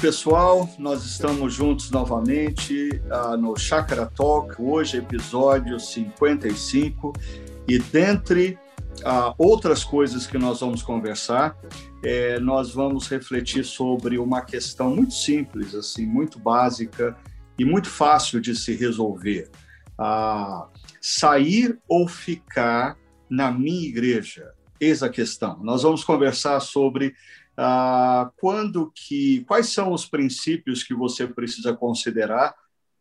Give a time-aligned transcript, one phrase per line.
[0.00, 7.12] pessoal, nós estamos juntos novamente uh, no Chakra Talk, hoje episódio 55,
[7.68, 8.58] e dentre
[9.00, 11.54] uh, outras coisas que nós vamos conversar,
[12.02, 17.14] é, nós vamos refletir sobre uma questão muito simples, assim, muito básica
[17.58, 19.50] e muito fácil de se resolver.
[19.98, 20.66] Uh,
[20.98, 22.96] sair ou ficar
[23.28, 24.50] na minha igreja?
[24.80, 25.58] Eis a questão.
[25.62, 27.14] Nós vamos conversar sobre
[27.62, 32.54] ah, quando que, quais são os princípios que você precisa considerar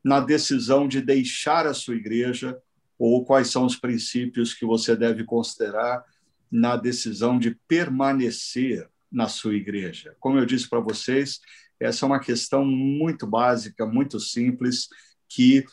[0.04, 2.59] na decisão de deixar a sua igreja
[2.98, 6.03] ou quais são os princípios que você deve considerar
[6.52, 10.14] na decisão de permanecer na sua igreja.
[10.20, 11.39] Como eu disse para vocês,
[11.80, 14.89] essa é uma questão muito básica, muito simples,
[15.30, 15.64] que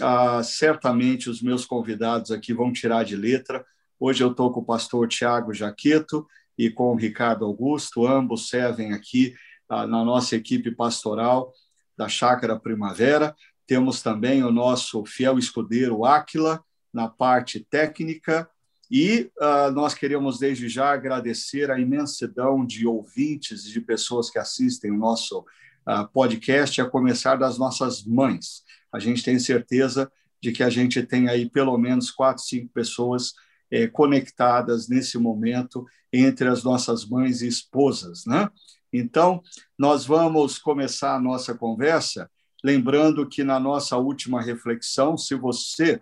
[0.00, 3.64] ah, certamente os meus convidados aqui vão tirar de letra.
[4.00, 8.92] Hoje eu estou com o pastor Tiago Jaqueto, e com o Ricardo Augusto, ambos servem
[8.92, 9.34] aqui
[9.68, 11.52] ah, na nossa equipe pastoral
[11.96, 13.34] da Chácara Primavera.
[13.66, 18.48] Temos também o nosso fiel escudeiro Áquila na parte técnica
[18.90, 24.38] e ah, nós queremos desde já agradecer a imensidão de ouvintes e de pessoas que
[24.38, 25.46] assistem o nosso
[25.86, 28.62] ah, podcast, a começar das nossas mães.
[28.92, 33.32] A gente tem certeza de que a gente tem aí pelo menos quatro, cinco pessoas
[33.72, 38.48] é, conectadas nesse momento entre as nossas mães e esposas, né?
[38.92, 39.42] Então,
[39.78, 42.30] nós vamos começar a nossa conversa
[42.62, 46.00] lembrando que na nossa última reflexão, se você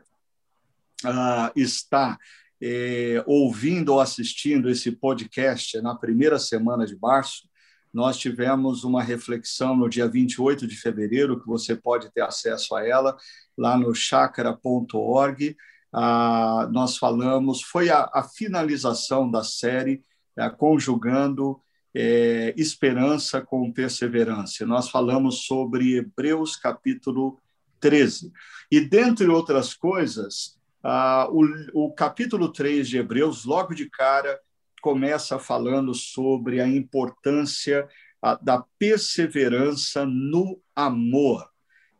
[1.04, 2.18] ah, está
[2.60, 7.48] é, ouvindo ou assistindo esse podcast na primeira semana de março,
[7.92, 12.86] nós tivemos uma reflexão no dia 28 de fevereiro, que você pode ter acesso a
[12.86, 13.16] ela
[13.56, 15.56] lá no chakra.org,
[15.92, 20.04] ah, nós falamos, foi a, a, finalização da série
[20.36, 21.60] é, conjugando
[21.92, 24.64] é, esperança com perseverança.
[24.64, 27.40] Nós falamos sobre Hebreus capítulo
[27.80, 28.32] 13.
[28.70, 34.38] E, dentre outras coisas, ah, o, o capítulo 3 de Hebreus, logo de cara,
[34.80, 37.88] começa falando sobre a importância
[38.22, 41.48] a, da perseverança no amor.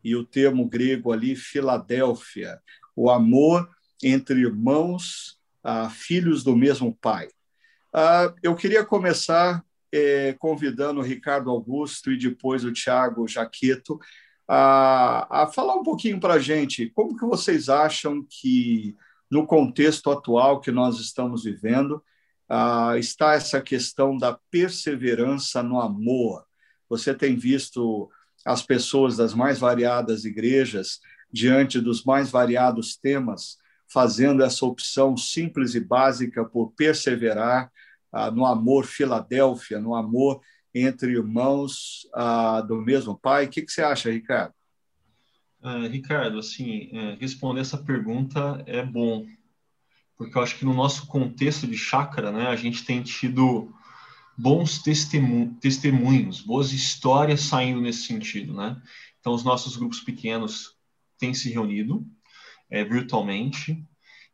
[0.03, 2.59] E o termo grego ali, Filadélfia,
[2.95, 3.69] o amor
[4.03, 7.29] entre irmãos, ah, filhos do mesmo pai.
[7.93, 13.99] Ah, eu queria começar eh, convidando o Ricardo Augusto e depois o Tiago Jaqueto
[14.47, 18.95] a, a falar um pouquinho para a gente como que vocês acham que,
[19.29, 22.03] no contexto atual que nós estamos vivendo,
[22.49, 26.45] ah, está essa questão da perseverança no amor.
[26.89, 28.09] Você tem visto
[28.45, 30.99] as pessoas das mais variadas igrejas
[31.31, 33.57] diante dos mais variados temas
[33.91, 37.71] fazendo essa opção simples e básica por perseverar
[38.11, 40.41] ah, no amor Filadélfia, no amor
[40.73, 43.45] entre irmãos ah, do mesmo pai.
[43.45, 44.53] O que, que você acha, Ricardo?
[45.61, 49.27] Uh, Ricardo, assim, é, responder essa pergunta é bom,
[50.17, 53.71] porque eu acho que no nosso contexto de chácara, né, a gente tem tido
[54.35, 58.81] bons testemun testemunhos, boas histórias saindo nesse sentido, né?
[59.19, 60.75] Então, os nossos grupos pequenos
[61.19, 62.03] têm se reunido,
[62.71, 63.85] é, virtualmente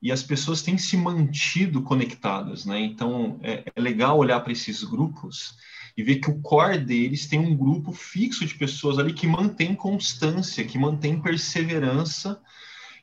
[0.01, 2.79] e as pessoas têm se mantido conectadas, né?
[2.79, 5.57] Então é, é legal olhar para esses grupos
[5.97, 9.73] e ver que o core deles tem um grupo fixo de pessoas ali que mantém
[9.73, 12.39] constância, que mantém perseverança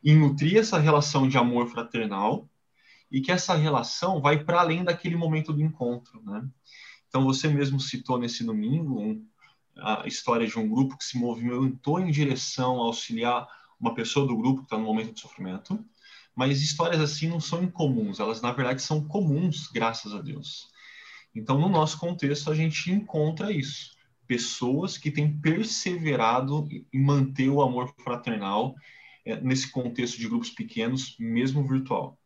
[0.05, 2.49] em nutrir essa relação de amor fraternal
[3.11, 6.49] e que essa relação vai para além daquele momento do encontro, né?
[7.09, 9.27] Então você mesmo citou nesse domingo um,
[9.79, 13.49] a história de um grupo que se movimentou em direção a auxiliar
[13.85, 15.85] uma pessoa do grupo que está no momento de sofrimento,
[16.35, 20.69] mas histórias assim não são incomuns, elas na verdade são comuns, graças a Deus.
[21.35, 23.95] Então, no nosso contexto, a gente encontra isso.
[24.27, 28.75] Pessoas que têm perseverado em manter o amor fraternal
[29.25, 32.19] é, nesse contexto de grupos pequenos, mesmo virtual.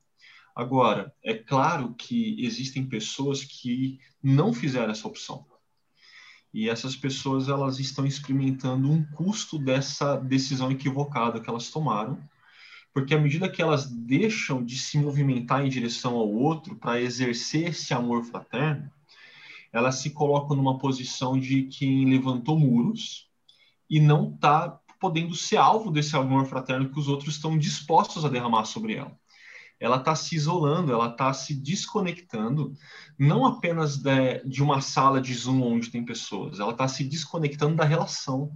[0.55, 5.47] Agora, é claro que existem pessoas que não fizeram essa opção.
[6.53, 12.19] E essas pessoas elas estão experimentando um custo dessa decisão equivocada que elas tomaram,
[12.93, 17.69] porque à medida que elas deixam de se movimentar em direção ao outro para exercer
[17.69, 18.91] esse amor fraterno,
[19.73, 23.29] elas se colocam numa posição de quem levantou muros
[23.89, 28.29] e não está podendo ser alvo desse amor fraterno que os outros estão dispostos a
[28.29, 29.17] derramar sobre ela.
[29.81, 32.75] Ela está se isolando, ela está se desconectando,
[33.19, 37.77] não apenas de, de uma sala de Zoom onde tem pessoas, ela está se desconectando
[37.77, 38.53] da relação.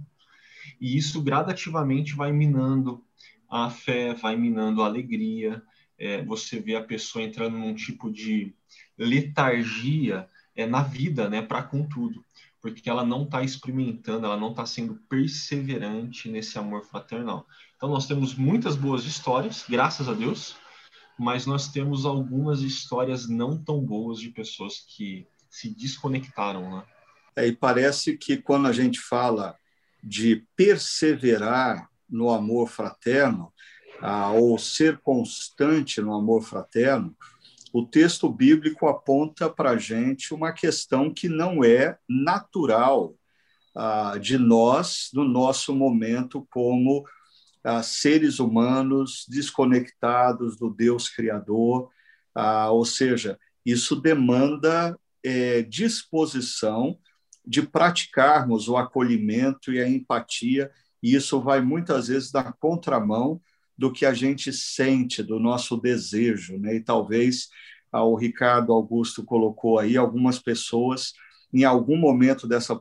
[0.79, 3.03] E isso gradativamente vai minando
[3.49, 5.61] a fé, vai minando a alegria,
[5.97, 8.53] é, você vê a pessoa entrando num tipo de
[8.97, 12.23] letargia é, na vida, né, para com tudo.
[12.61, 17.45] porque ela não está experimentando, ela não está sendo perseverante nesse amor fraternal.
[17.75, 20.55] Então, nós temos muitas boas histórias, graças a Deus,
[21.17, 26.83] mas nós temos algumas histórias não tão boas de pessoas que se desconectaram, né?
[27.35, 29.57] É, e parece que quando a gente fala
[30.03, 33.51] de perseverar no amor fraterno,
[34.01, 37.15] ah, ou ser constante no amor fraterno,
[37.71, 43.15] o texto bíblico aponta para a gente uma questão que não é natural
[43.75, 47.03] ah, de nós, no nosso momento, como
[47.63, 51.89] ah, seres humanos desconectados do Deus Criador.
[52.35, 56.97] Ah, ou seja, isso demanda é, disposição
[57.45, 60.71] de praticarmos o acolhimento e a empatia,
[61.01, 63.41] e isso vai muitas vezes na contramão
[63.77, 66.57] do que a gente sente, do nosso desejo.
[66.57, 66.75] Né?
[66.75, 67.49] E talvez
[67.91, 71.13] ah, o Ricardo Augusto colocou aí algumas pessoas,
[71.53, 72.79] em algum momento dessa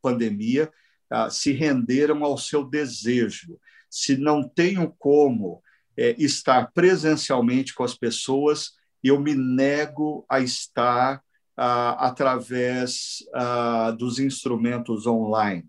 [0.00, 0.72] pandemia,
[1.10, 3.58] ah, se renderam ao seu desejo.
[3.94, 5.62] Se não tenho como
[5.96, 11.22] é, estar presencialmente com as pessoas, eu me nego a estar
[11.56, 15.64] ah, através ah, dos instrumentos online.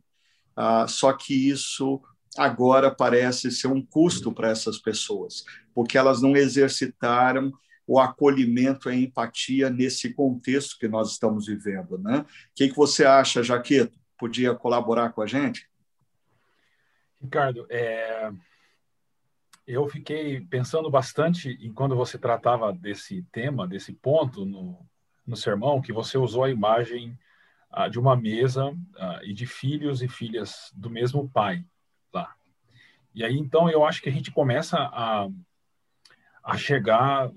[0.55, 2.01] Ah, só que isso
[2.35, 5.45] agora parece ser um custo para essas pessoas,
[5.75, 7.51] porque elas não exercitaram
[7.85, 11.99] o acolhimento e a empatia nesse contexto que nós estamos vivendo.
[11.99, 12.21] Né?
[12.21, 12.25] O
[12.55, 13.99] que, que você acha, Jaqueto?
[14.17, 15.69] Podia colaborar com a gente?
[17.25, 18.31] Ricardo, é...
[19.67, 24.79] eu fiquei pensando bastante em quando você tratava desse tema, desse ponto no,
[25.25, 27.17] no sermão, que você usou a imagem
[27.69, 31.65] ah, de uma mesa ah, e de filhos e filhas do mesmo pai.
[33.15, 35.29] E aí, então, eu acho que a gente começa a,
[36.43, 37.31] a chegar,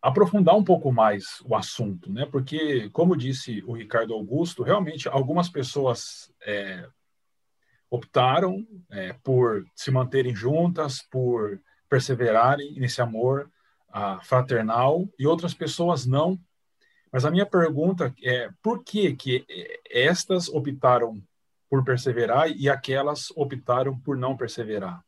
[0.00, 2.24] a aprofundar um pouco mais o assunto, né?
[2.24, 6.88] Porque, como disse o Ricardo Augusto, realmente algumas pessoas é,
[7.92, 11.60] optaram é, por se manterem juntas, por
[11.90, 13.50] perseverarem nesse amor
[14.22, 16.40] fraternal, e outras pessoas não.
[17.12, 19.44] Mas a minha pergunta é por que que
[19.90, 21.22] estas optaram
[21.68, 25.04] por perseverar e aquelas optaram por não perseverar.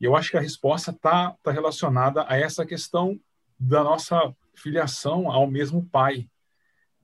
[0.00, 3.20] E eu acho que a resposta está tá relacionada a essa questão
[3.60, 6.26] da nossa filiação ao mesmo pai.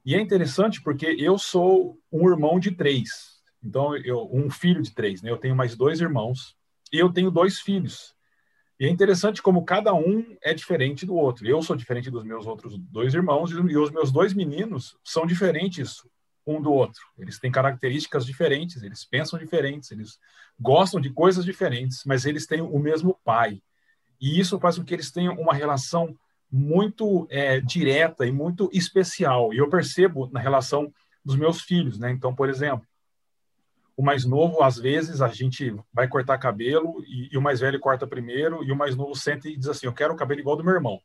[0.07, 3.32] E é interessante porque eu sou um irmão de três,
[3.63, 5.31] então eu um filho de três, né?
[5.31, 6.57] Eu tenho mais dois irmãos
[6.93, 8.15] e eu tenho dois filhos.
[8.79, 11.47] E é interessante como cada um é diferente do outro.
[11.47, 16.03] Eu sou diferente dos meus outros dois irmãos e os meus dois meninos são diferentes
[16.47, 17.01] um do outro.
[17.19, 20.19] Eles têm características diferentes, eles pensam diferentes, eles
[20.59, 23.63] gostam de coisas diferentes, mas eles têm o mesmo pai.
[24.21, 26.17] E isso faz com que eles tenham uma relação
[26.51, 29.55] muito é, direta e muito especial.
[29.55, 30.93] E eu percebo na relação
[31.25, 32.11] dos meus filhos, né?
[32.11, 32.87] Então, por exemplo,
[33.97, 37.79] o mais novo, às vezes, a gente vai cortar cabelo e, e, o mais velho
[37.79, 40.57] corta primeiro e o mais novo senta e diz assim, eu quero o cabelo igual
[40.57, 41.01] do meu irmão.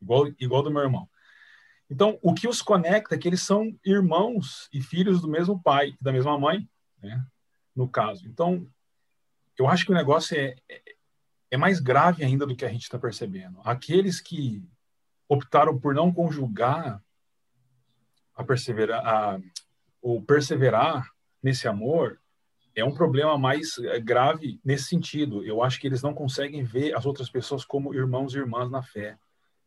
[0.00, 1.08] Igual, igual do meu irmão.
[1.90, 5.94] Então, o que os conecta é que eles são irmãos e filhos do mesmo pai,
[6.00, 6.68] da mesma mãe,
[7.02, 7.24] né?
[7.74, 8.28] no caso.
[8.28, 8.68] Então,
[9.56, 10.82] eu acho que o negócio é, é,
[11.52, 13.60] é mais grave ainda do que a gente está percebendo.
[13.64, 14.62] Aqueles que
[15.28, 17.02] optaram por não conjugar
[18.34, 19.40] a perseverar, a,
[20.02, 21.10] ou perseverar
[21.42, 22.20] nesse amor,
[22.74, 25.44] é um problema mais é, grave nesse sentido.
[25.44, 28.82] Eu acho que eles não conseguem ver as outras pessoas como irmãos e irmãs na
[28.82, 29.18] fé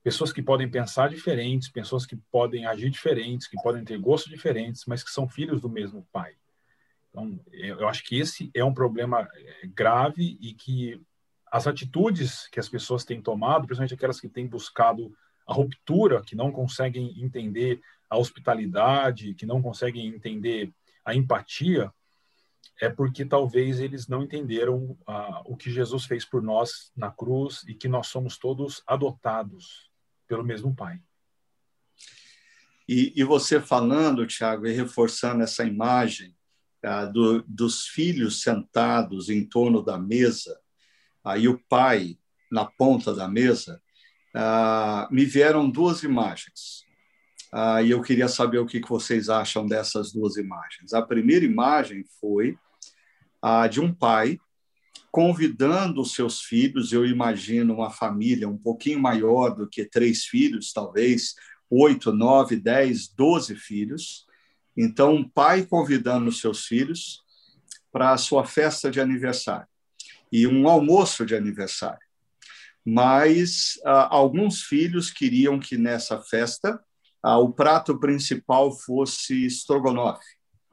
[0.04, 4.84] pessoas que podem pensar diferentes, pessoas que podem agir diferentes, que podem ter gostos diferentes,
[4.88, 6.34] mas que são filhos do mesmo pai.
[7.10, 11.01] Então, eu acho que esse é um problema é, grave e que
[11.51, 15.13] as atitudes que as pessoas têm tomado, principalmente aquelas que têm buscado
[15.46, 20.72] a ruptura, que não conseguem entender a hospitalidade, que não conseguem entender
[21.05, 21.91] a empatia,
[22.81, 27.63] é porque talvez eles não entenderam ah, o que Jesus fez por nós na cruz
[27.67, 29.91] e que nós somos todos adotados
[30.27, 31.00] pelo mesmo Pai.
[32.88, 36.36] E, e você falando, Tiago, e reforçando essa imagem
[36.84, 40.60] ah, do, dos filhos sentados em torno da mesa,
[41.24, 42.17] aí o pai
[42.51, 43.81] na ponta da mesa,
[44.36, 46.86] ah, me vieram duas imagens.
[47.51, 50.93] Ah, e eu queria saber o que, vocês acham dessas duas imagens.
[50.93, 52.58] A primeira imagem foi
[53.41, 54.39] a de um pai
[55.12, 56.93] convidando os seus filhos.
[56.93, 61.36] Eu imagino uma família um pouquinho maior do que três filhos, talvez
[61.70, 64.25] oito, nove, dez, doze filhos.
[64.77, 67.22] Então, um pai convidando os seus filhos
[67.91, 69.67] para a sua festa de aniversário
[70.31, 72.00] e um almoço de aniversário.
[72.86, 76.81] Mas ah, alguns filhos queriam que nessa festa
[77.24, 80.25] ah, o prato principal fosse estrogonofe.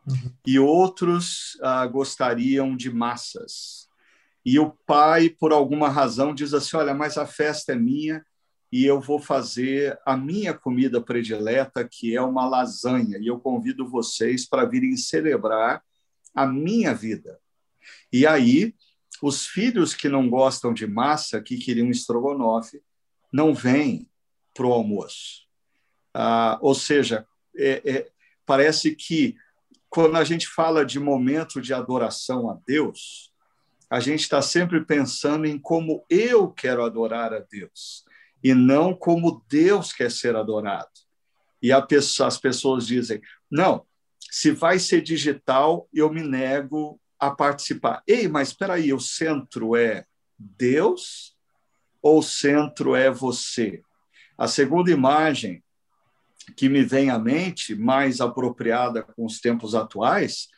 [0.07, 0.33] uhum.
[0.47, 3.89] e outros ah, gostariam de massas.
[4.45, 8.25] E o pai, por alguma razão, diz assim: Olha, mas a festa é minha
[8.71, 13.89] e eu vou fazer a minha comida predileta, que é uma lasanha, e eu convido
[13.89, 15.83] vocês para virem celebrar
[16.35, 17.41] a minha vida.
[18.13, 18.75] E aí,
[19.23, 22.83] os filhos que não gostam de massa, que queriam estrogonofe,
[23.33, 24.09] não vêm
[24.55, 25.48] para o almoço.
[26.21, 27.25] Ah, ou seja,
[27.57, 28.09] é, é,
[28.45, 29.37] parece que
[29.89, 33.33] quando a gente fala de momento de adoração a Deus,
[33.89, 38.05] a gente está sempre pensando em como eu quero adorar a Deus
[38.43, 40.91] e não como Deus quer ser adorado.
[41.63, 43.87] E pessoa, as pessoas dizem: não,
[44.19, 48.03] se vai ser digital, eu me nego a participar.
[48.09, 50.05] Ei, mas espera aí, o centro é
[50.37, 51.37] Deus
[52.03, 53.83] ou o centro é você?
[54.37, 55.63] A segunda imagem
[56.57, 60.49] que me vem à mente, mais apropriada com os tempos atuais,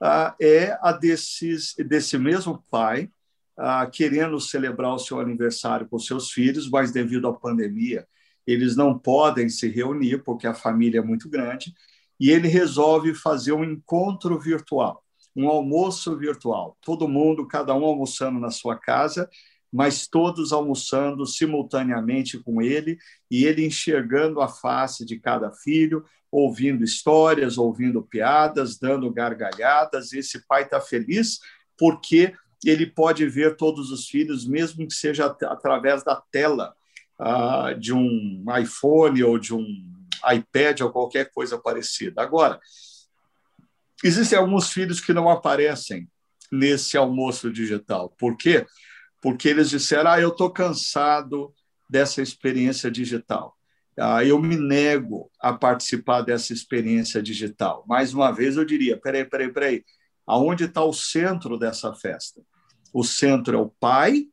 [0.00, 3.10] ah, é a desses, desse mesmo pai
[3.56, 8.06] ah, querendo celebrar o seu aniversário com seus filhos, mas devido à pandemia,
[8.46, 11.72] eles não podem se reunir porque a família é muito grande,
[12.18, 16.76] e ele resolve fazer um encontro virtual, um almoço virtual.
[16.82, 19.28] Todo mundo, cada um almoçando na sua casa,
[19.72, 22.98] mas todos almoçando simultaneamente com ele
[23.30, 30.12] e ele enxergando a face de cada filho, ouvindo histórias, ouvindo piadas, dando gargalhadas.
[30.12, 31.38] Esse pai está feliz
[31.78, 36.74] porque ele pode ver todos os filhos, mesmo que seja através da tela
[37.18, 39.66] uh, de um iPhone ou de um
[40.32, 42.22] iPad ou qualquer coisa parecida.
[42.22, 42.60] Agora,
[44.04, 46.08] existem alguns filhos que não aparecem
[46.50, 48.10] nesse almoço digital.
[48.18, 48.66] Por quê?
[49.48, 51.52] Eles disseram: ah, eu estou cansado
[51.88, 53.56] dessa experiência digital.
[53.98, 57.84] Ah, eu me nego a participar dessa experiência digital.
[57.86, 59.84] Mais uma vez, eu diria: peraí, peraí, peraí.
[60.26, 62.42] Aonde está o centro dessa festa?
[62.92, 64.26] o centro é o pai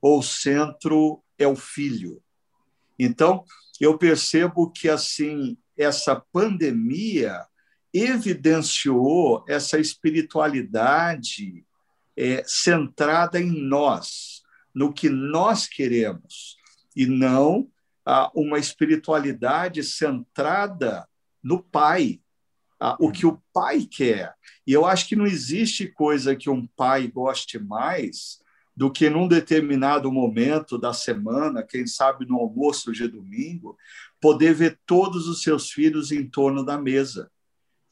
[0.00, 2.22] ou o centro é o filho.
[2.98, 3.44] Então,
[3.80, 7.44] eu percebo que assim essa pandemia
[7.92, 11.64] evidenciou essa espiritualidade
[12.16, 14.33] é, centrada em nós,
[14.74, 16.56] no que nós queremos,
[16.96, 17.70] e não
[18.04, 21.08] ah, uma espiritualidade centrada
[21.42, 22.20] no Pai,
[22.80, 24.34] ah, o que o Pai quer.
[24.66, 28.42] E eu acho que não existe coisa que um pai goste mais
[28.76, 33.76] do que num determinado momento da semana, quem sabe no almoço de domingo,
[34.20, 37.30] poder ver todos os seus filhos em torno da mesa.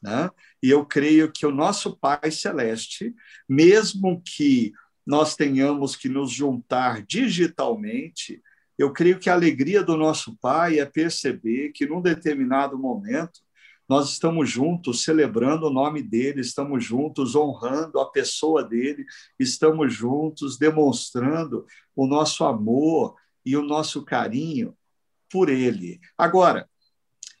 [0.01, 0.29] Né?
[0.61, 3.15] E eu creio que o nosso Pai Celeste,
[3.47, 4.73] mesmo que
[5.05, 8.41] nós tenhamos que nos juntar digitalmente,
[8.77, 13.41] eu creio que a alegria do nosso Pai é perceber que num determinado momento
[13.87, 19.05] nós estamos juntos celebrando o nome dele, estamos juntos honrando a pessoa dele,
[19.37, 24.75] estamos juntos demonstrando o nosso amor e o nosso carinho
[25.29, 25.99] por ele.
[26.17, 26.67] Agora,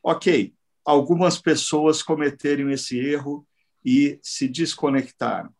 [0.03, 0.53] ok,
[0.85, 3.47] algumas pessoas cometeram esse erro
[3.83, 5.53] e se desconectaram.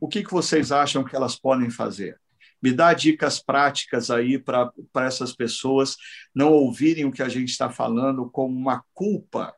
[0.00, 2.18] O que, que vocês acham que elas podem fazer?
[2.62, 5.96] Me dá dicas práticas aí para essas pessoas
[6.34, 9.54] não ouvirem o que a gente está falando como uma culpa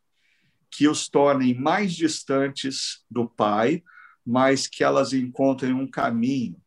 [0.70, 3.82] que os tornem mais distantes do Pai,
[4.24, 6.60] mas que elas encontrem um caminho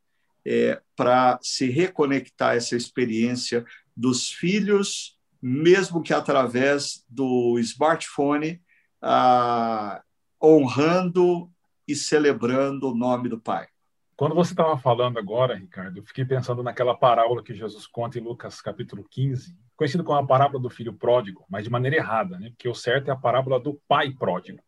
[0.44, 3.64] é, para se reconectar essa experiência
[3.96, 8.60] dos filhos, mesmo que através do smartphone,
[9.02, 10.02] ah,
[10.42, 11.52] honrando
[11.88, 13.68] e celebrando o nome do Pai.
[14.16, 18.22] Quando você estava falando agora, Ricardo, eu fiquei pensando naquela parábola que Jesus conta em
[18.22, 22.50] Lucas capítulo 15, conhecido como a parábola do filho pródigo, mas de maneira errada, né?
[22.52, 24.60] Porque o certo é a parábola do pai pródigo.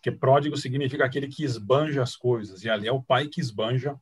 [0.00, 3.94] Que pródigo significa aquele que esbanja as coisas, e ali é o pai que esbanja,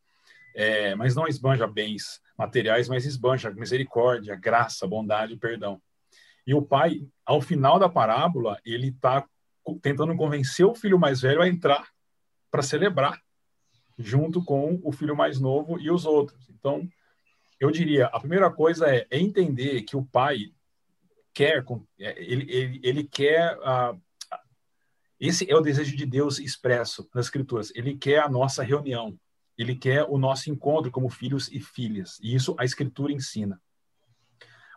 [0.54, 5.82] é, mas não esbanja bens materiais, mas esbanja misericórdia, graça, bondade perdão.
[6.46, 9.24] E o pai, ao final da parábola, ele está
[9.80, 11.88] tentando convencer o filho mais velho a entrar
[12.52, 13.18] para celebrar
[13.98, 16.48] junto com o filho mais novo e os outros.
[16.50, 16.86] Então,
[17.58, 20.52] eu diria, a primeira coisa é, é entender que o pai
[21.32, 21.64] quer,
[21.98, 23.98] é, ele, ele, ele quer, uh,
[25.18, 29.18] esse é o desejo de Deus expresso nas escrituras, ele quer a nossa reunião,
[29.56, 33.60] ele quer o nosso encontro como filhos e filhas, e isso a escritura ensina.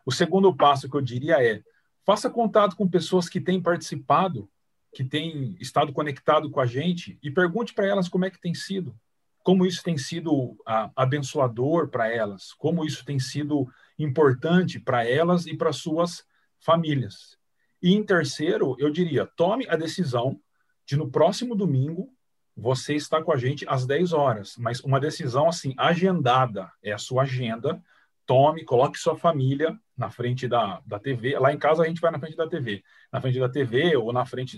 [0.06, 1.62] O segundo passo que eu diria é,
[2.06, 4.48] faça contato com pessoas que têm participado,
[4.96, 8.54] que têm estado conectado com a gente, e pergunte para elas como é que tem
[8.54, 8.98] sido,
[9.44, 13.68] como isso tem sido ah, abençoador para elas, como isso tem sido
[14.00, 16.26] importante para elas e para suas
[16.62, 17.38] famílias.
[17.82, 20.40] E em terceiro, eu diria, tome a decisão
[20.86, 22.10] de no próximo domingo
[22.56, 26.98] você está com a gente às 10 horas, mas uma decisão assim, agendada, é a
[26.98, 27.84] sua agenda.
[28.26, 31.38] Tome, coloque sua família na frente da, da TV.
[31.38, 32.82] Lá em casa a gente vai na frente da TV.
[33.12, 34.58] Na frente da TV ou na frente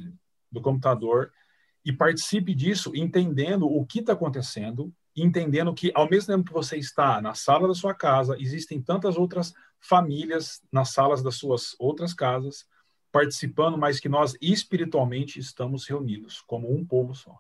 [0.52, 1.32] do computador
[1.84, 6.78] e participe disso entendendo o que está acontecendo, entendendo que ao mesmo tempo que você
[6.78, 12.14] está na sala da sua casa, existem tantas outras famílias nas salas das suas outras
[12.14, 12.66] casas
[13.12, 17.40] participando, mas que nós espiritualmente estamos reunidos como um povo só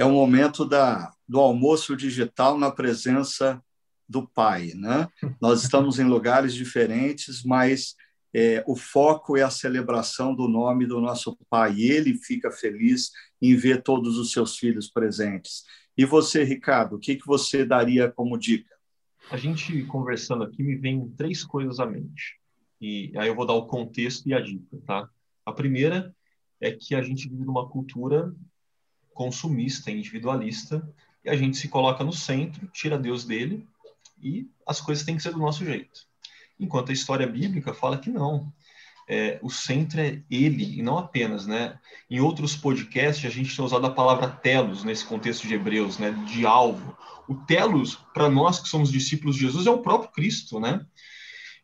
[0.00, 3.62] é o momento da, do almoço digital na presença
[4.08, 4.72] do Pai.
[4.74, 5.08] Né?
[5.40, 7.96] Nós estamos em lugares diferentes, mas
[8.34, 11.74] é, o foco é a celebração do nome do nosso Pai.
[11.74, 15.64] E ele fica feliz em ver todos os seus filhos presentes.
[15.96, 18.74] E você, Ricardo, o que, que você daria como dica?
[19.30, 22.38] A gente conversando aqui me vem três coisas à mente.
[22.80, 25.08] E aí eu vou dar o contexto e a dica, tá?
[25.44, 26.14] A primeira
[26.60, 28.34] é que a gente vive numa cultura
[29.12, 30.88] consumista, individualista,
[31.24, 33.66] e a gente se coloca no centro, tira Deus dele
[34.22, 36.07] e as coisas têm que ser do nosso jeito.
[36.58, 38.52] Enquanto a história bíblica fala que não.
[39.10, 41.78] É, o centro é ele e não apenas, né?
[42.10, 46.10] Em outros podcasts a gente tem usado a palavra telos nesse contexto de Hebreus, né?
[46.26, 46.96] De alvo.
[47.26, 50.84] O telos para nós que somos discípulos de Jesus é o próprio Cristo, né?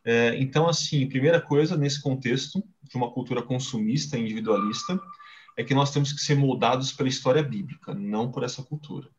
[0.03, 4.99] É, então, assim, primeira coisa nesse contexto de uma cultura consumista, individualista,
[5.57, 9.09] é que nós temos que ser moldados pela história bíblica, não por essa cultura.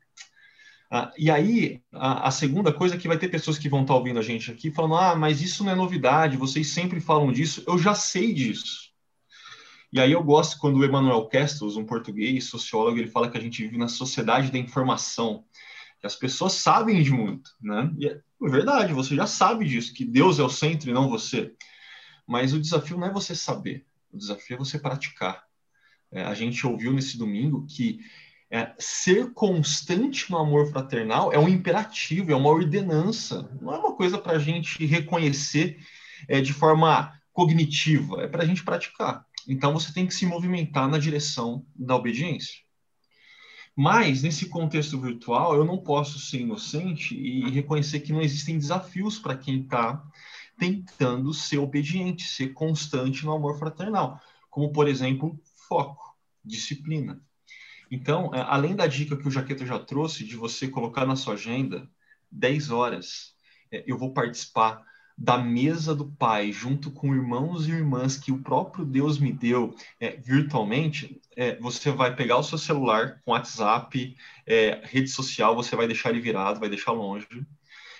[0.90, 3.94] Ah, e aí, a, a, segunda coisa é que vai ter pessoas que vão estar
[3.94, 7.64] ouvindo a gente aqui falando: ah, mas isso não é novidade, vocês sempre falam disso,
[7.66, 8.92] eu já sei disso.
[9.92, 13.40] E aí eu gosto quando o Emmanuel Castells, um português, sociólogo, ele fala que a
[13.40, 15.44] gente vive na sociedade da informação,
[16.00, 17.92] que as pessoas sabem de muito, né?
[17.98, 21.52] E é verdade, você já sabe disso, que Deus é o centro e não você.
[22.26, 25.46] Mas o desafio não é você saber, o desafio é você praticar.
[26.12, 28.00] É, a gente ouviu nesse domingo que
[28.50, 33.94] é, ser constante no amor fraternal é um imperativo, é uma ordenança, não é uma
[33.94, 35.78] coisa para a gente reconhecer
[36.28, 39.26] é, de forma cognitiva, é para a gente praticar.
[39.48, 42.66] Então você tem que se movimentar na direção da obediência.
[43.78, 49.18] Mas, nesse contexto virtual, eu não posso ser inocente e reconhecer que não existem desafios
[49.18, 50.02] para quem está
[50.58, 54.18] tentando ser obediente, ser constante no amor fraternal.
[54.48, 57.20] Como, por exemplo, foco, disciplina.
[57.90, 61.34] Então, é, além da dica que o Jaqueta já trouxe, de você colocar na sua
[61.34, 61.88] agenda
[62.30, 63.34] 10 horas,
[63.70, 64.84] é, eu vou participar
[65.18, 69.74] da mesa do Pai, junto com irmãos e irmãs que o próprio Deus me deu
[69.98, 74.14] é, virtualmente, é, você vai pegar o seu celular com WhatsApp,
[74.46, 77.26] é, rede social, você vai deixar ele virado, vai deixar longe,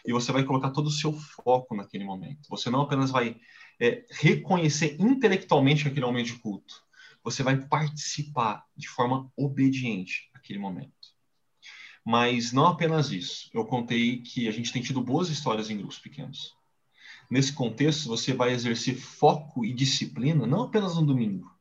[0.05, 2.49] e você vai colocar todo o seu foco naquele momento.
[2.51, 3.37] Você não apenas vai
[3.81, 6.85] é, reconhecer intelectualmente aquele momento de culto,
[7.27, 10.93] você vai participar de forma obediente naquele momento.
[12.05, 13.51] Mas não apenas isso.
[13.53, 16.55] Eu contei que a gente tem tido boas histórias em grupos pequenos.
[17.29, 21.53] Nesse contexto, você vai exercer foco e disciplina não apenas no domingo,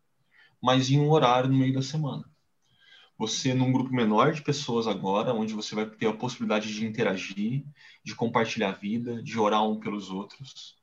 [0.61, 2.29] mas em um horário no meio da semana.
[3.17, 7.65] Você, num grupo menor de pessoas agora, onde você vai ter a possibilidade de interagir,
[8.03, 10.75] de compartilhar a vida, de orar um pelos outros.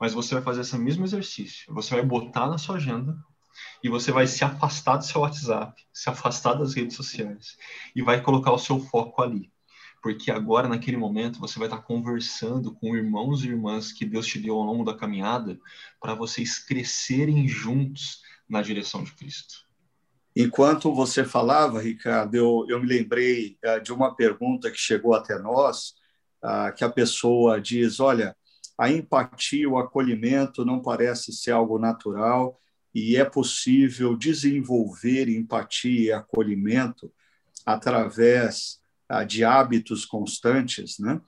[0.00, 1.70] Mas você vai fazer esse mesmo exercício.
[1.74, 3.22] Você vai botar na sua agenda
[3.82, 7.56] e você vai se afastar do seu WhatsApp, se afastar das redes sociais
[7.94, 9.50] e vai colocar o seu foco ali.
[10.02, 14.40] Porque agora, naquele momento, você vai estar conversando com irmãos e irmãs que Deus te
[14.40, 15.58] deu ao longo da caminhada
[16.00, 19.62] para vocês crescerem juntos na direção de Cristo.
[20.34, 25.38] Enquanto você falava, Ricardo, eu, eu me lembrei uh, de uma pergunta que chegou até
[25.38, 25.94] nós,
[26.42, 28.34] uh, que a pessoa diz: olha,
[28.78, 32.58] a empatia, o acolhimento não parece ser algo natural,
[32.94, 37.12] e é possível desenvolver empatia e acolhimento
[37.64, 41.20] através ah, de hábitos constantes, né?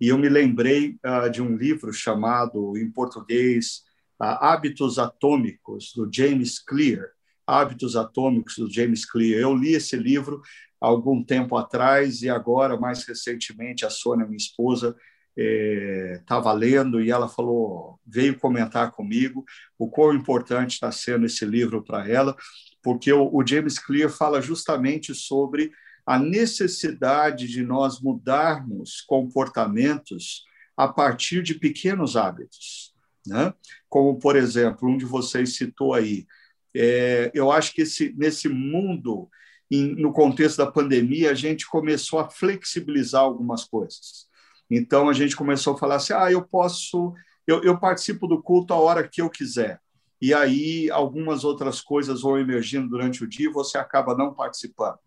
[0.00, 3.82] E eu me lembrei ah, de um livro chamado, em português,
[4.18, 7.10] ah, Hábitos Atômicos, do James Clear.
[7.46, 9.40] Hábitos Atômicos, do James Clear.
[9.40, 10.42] Eu li esse livro
[10.80, 14.96] algum tempo atrás e agora, mais recentemente, a Sônia, minha esposa,
[15.36, 19.44] estava é, lendo e ela falou, veio comentar comigo
[19.78, 22.34] o quão importante está sendo esse livro para ela,
[22.82, 25.72] porque o, o, James Clear fala justamente sobre
[26.06, 30.44] a necessidade de nós mudarmos comportamentos
[30.76, 32.94] a partir de pequenos hábitos,
[33.26, 33.52] né?
[33.88, 36.26] Como por exemplo um de vocês citou aí,
[36.74, 39.28] é, eu acho que esse, nesse mundo
[39.70, 44.26] em, no contexto da pandemia a gente começou a flexibilizar algumas coisas.
[44.70, 47.14] Então a gente começou a falar assim: ah, eu posso,
[47.46, 49.80] eu, eu participo do culto a hora que eu quiser.
[50.20, 54.98] e aí algumas outras coisas vão emergindo durante o dia e você acaba não participando.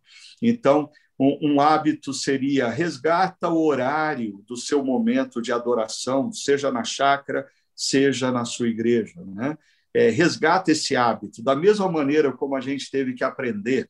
[0.42, 6.84] Então, um, um, hábito seria resgata o horário do seu momento de adoração, seja na
[6.84, 7.46] chácara,
[7.76, 9.22] seja na sua igreja.
[9.26, 9.58] Né?
[9.94, 11.44] É, resgata esse hábito.
[11.44, 13.90] Da mesma maneira como a gente teve que aprender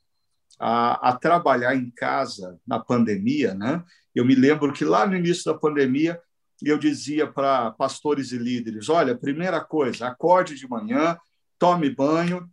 [0.59, 3.83] a, a trabalhar em casa na pandemia, né?
[4.19, 6.19] Eu me lembro que lá no início da pandemia
[6.61, 11.17] eu dizia para pastores e líderes: olha, primeira coisa, acorde de manhã,
[11.57, 12.49] tome banho,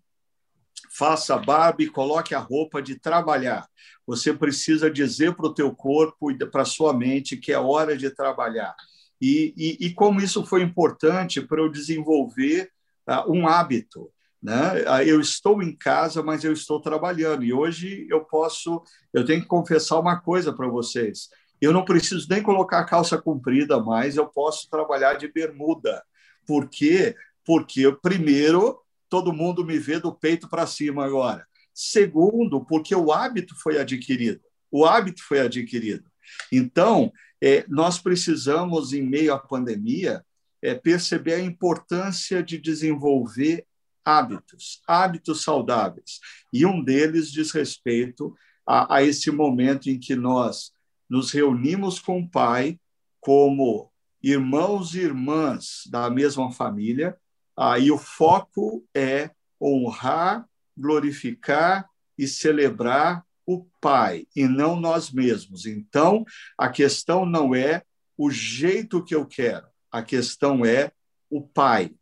[0.93, 3.67] faça barba e coloque a roupa de trabalhar.
[4.07, 7.97] Você precisa dizer para o teu corpo e para a sua mente que é hora
[7.97, 8.73] de trabalhar.
[9.21, 12.71] E, e, e como isso foi importante para eu desenvolver
[13.09, 14.09] uh, um hábito.
[14.41, 14.85] Né?
[14.85, 17.43] Uh, eu estou em casa, mas eu estou trabalhando.
[17.43, 21.29] E hoje eu posso, eu tenho que confessar uma coisa para vocês.
[21.61, 26.03] Eu não preciso nem colocar calça comprida mais, eu posso trabalhar de bermuda.
[26.47, 27.15] Por quê?
[27.45, 31.47] Porque, primeiro, todo mundo me vê do peito para cima agora.
[31.73, 34.41] Segundo, porque o hábito foi adquirido.
[34.71, 36.11] O hábito foi adquirido.
[36.51, 40.25] Então, é, nós precisamos, em meio à pandemia,
[40.63, 43.65] é, perceber a importância de desenvolver
[44.05, 46.21] hábitos, hábitos saudáveis.
[46.53, 48.35] E um deles diz respeito
[48.67, 50.73] a, a esse momento em que nós
[51.09, 52.79] nos reunimos com o Pai
[53.21, 53.91] como
[54.23, 57.17] irmãos e irmãs da mesma família,
[57.57, 61.89] aí o foco é honrar, glorificar
[62.19, 65.67] e celebrar o Pai e não nós mesmos.
[65.67, 66.25] Então,
[66.59, 67.83] a questão não é
[68.19, 70.91] o jeito que eu quero, a questão é
[71.31, 71.93] o Pai.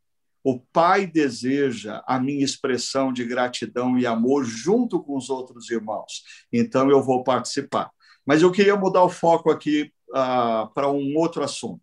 [0.43, 6.23] O Pai deseja a minha expressão de gratidão e amor junto com os outros irmãos.
[6.53, 7.91] Então, eu vou participar.
[8.25, 11.83] Mas eu queria mudar o foco aqui uh, para um outro assunto.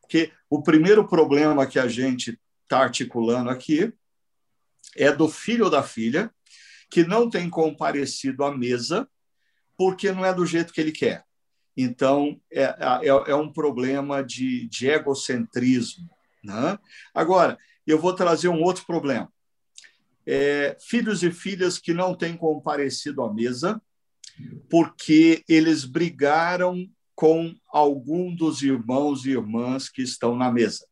[0.00, 3.92] Porque o primeiro problema que a gente está articulando aqui
[4.96, 6.30] é do filho ou da filha
[6.90, 9.08] que não tem comparecido à mesa
[9.76, 11.24] porque não é do jeito que ele quer.
[11.76, 16.08] Então, é, é, é um problema de, de egocentrismo.
[16.42, 16.78] Né?
[17.14, 19.30] Agora, eu vou trazer um outro problema.
[20.24, 23.80] É, filhos e filhas que não têm comparecido à mesa
[24.68, 30.86] porque eles brigaram com algum dos irmãos e irmãs que estão na mesa.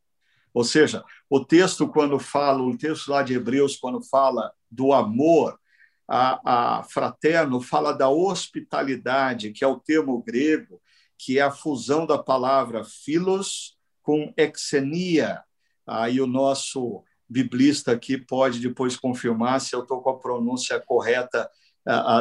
[0.53, 5.59] Ou seja, o texto, quando fala, o texto lá de Hebreus, quando fala do amor
[6.07, 10.81] a, a fraterno, fala da hospitalidade, que é o termo grego,
[11.17, 15.43] que é a fusão da palavra filos com exenia.
[15.85, 21.49] Aí o nosso biblista aqui pode depois confirmar se eu estou com a pronúncia correta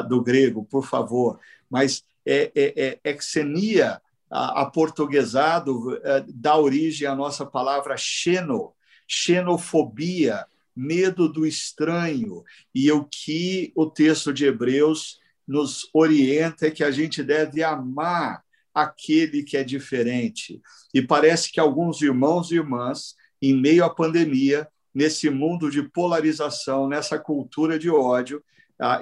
[0.09, 1.39] do grego, por favor,
[1.71, 4.01] mas é, é, é exenia,
[4.31, 8.73] aportuguesado, é, dá origem à nossa palavra xeno,
[9.07, 12.43] xenofobia, medo do estranho,
[12.75, 18.43] e o que o texto de Hebreus nos orienta é que a gente deve amar
[18.75, 20.61] aquele que é diferente.
[20.93, 26.89] E parece que alguns irmãos e irmãs, em meio à pandemia, nesse mundo de polarização,
[26.89, 28.43] nessa cultura de ódio,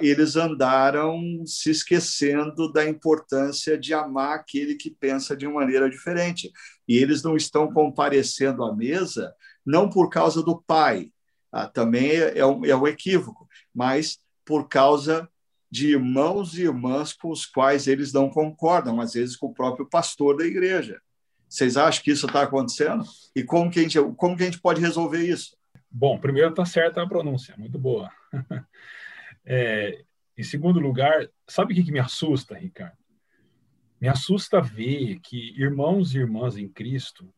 [0.01, 6.51] eles andaram se esquecendo da importância de amar aquele que pensa de uma maneira diferente.
[6.87, 9.33] E eles não estão comparecendo à mesa
[9.65, 11.11] não por causa do pai,
[11.51, 15.29] ah, também é, é um, é um equívoco, mas por causa
[15.71, 19.87] de irmãos e irmãs com os quais eles não concordam, às vezes com o próprio
[19.87, 21.01] pastor da igreja.
[21.47, 23.03] Vocês acham que isso está acontecendo?
[23.35, 25.55] E como que, a gente, como que a gente pode resolver isso?
[25.89, 28.11] Bom, primeiro está certa a pronúncia, muito boa.
[29.45, 30.03] É,
[30.37, 32.97] em segundo lugar, sabe o que, que me assusta, Ricardo?
[33.99, 37.33] Me assusta ver que irmãos e irmãs em Cristo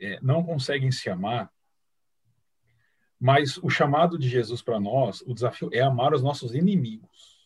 [0.00, 1.50] é, não conseguem se amar,
[3.18, 7.38] mas o chamado de Jesus para nós, o desafio é amar os nossos inimigos.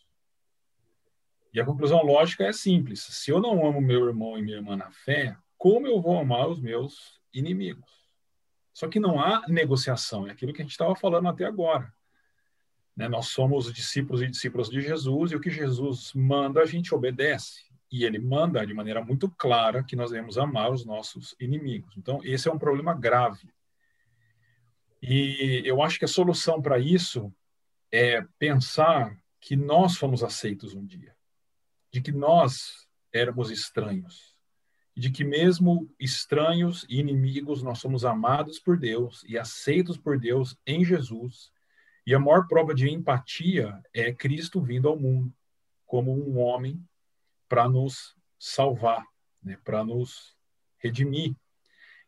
[1.52, 4.76] E a conclusão lógica é simples: se eu não amo meu irmão e minha irmã
[4.76, 7.90] na fé, como eu vou amar os meus inimigos?
[8.72, 11.92] Só que não há negociação, é aquilo que a gente estava falando até agora.
[12.96, 13.08] Né?
[13.08, 17.62] Nós somos discípulos e discípulas de Jesus e o que Jesus manda a gente obedece.
[17.90, 21.94] E ele manda de maneira muito clara que nós devemos amar os nossos inimigos.
[21.96, 23.50] Então, esse é um problema grave.
[25.02, 27.32] E eu acho que a solução para isso
[27.90, 31.14] é pensar que nós fomos aceitos um dia,
[31.92, 34.36] de que nós éramos estranhos,
[34.96, 40.56] de que mesmo estranhos e inimigos nós somos amados por Deus e aceitos por Deus
[40.64, 41.50] em Jesus
[42.06, 45.32] e a maior prova de empatia é Cristo vindo ao mundo
[45.86, 46.82] como um homem
[47.48, 49.06] para nos salvar,
[49.42, 50.36] né, para nos
[50.78, 51.34] redimir.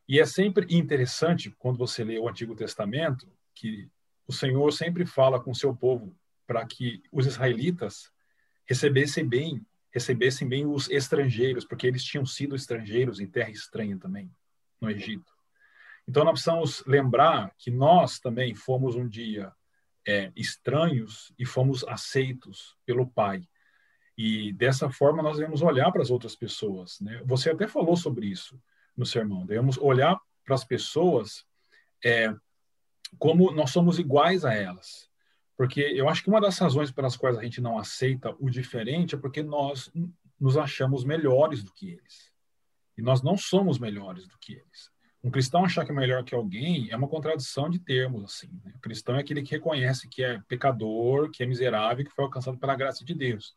[0.08, 3.88] E é sempre interessante, quando você lê o Antigo Testamento, que
[4.26, 8.10] o Senhor sempre fala com seu povo para que os israelitas
[8.66, 14.30] recebessem bem, recebessem bem os estrangeiros, porque eles tinham sido estrangeiros em terra estranha também,
[14.80, 15.32] no Egito.
[16.08, 19.52] Então nós precisamos lembrar que nós também fomos um dia
[20.06, 23.48] é, estranhos e fomos aceitos pelo Pai.
[24.16, 27.00] E dessa forma nós devemos olhar para as outras pessoas.
[27.00, 27.22] Né?
[27.24, 28.60] Você até falou sobre isso
[28.96, 29.44] no sermão.
[29.44, 31.44] Devemos olhar para as pessoas
[32.04, 32.32] é,
[33.18, 35.08] como nós somos iguais a elas.
[35.56, 39.14] Porque eu acho que uma das razões pelas quais a gente não aceita o diferente
[39.14, 39.90] é porque nós
[40.38, 42.32] nos achamos melhores do que eles.
[42.96, 44.93] E nós não somos melhores do que eles.
[45.24, 48.48] Um cristão achar que é melhor que alguém é uma contradição de termos, assim.
[48.62, 48.72] Né?
[48.76, 52.58] O cristão é aquele que reconhece que é pecador, que é miserável, que foi alcançado
[52.58, 53.56] pela graça de Deus.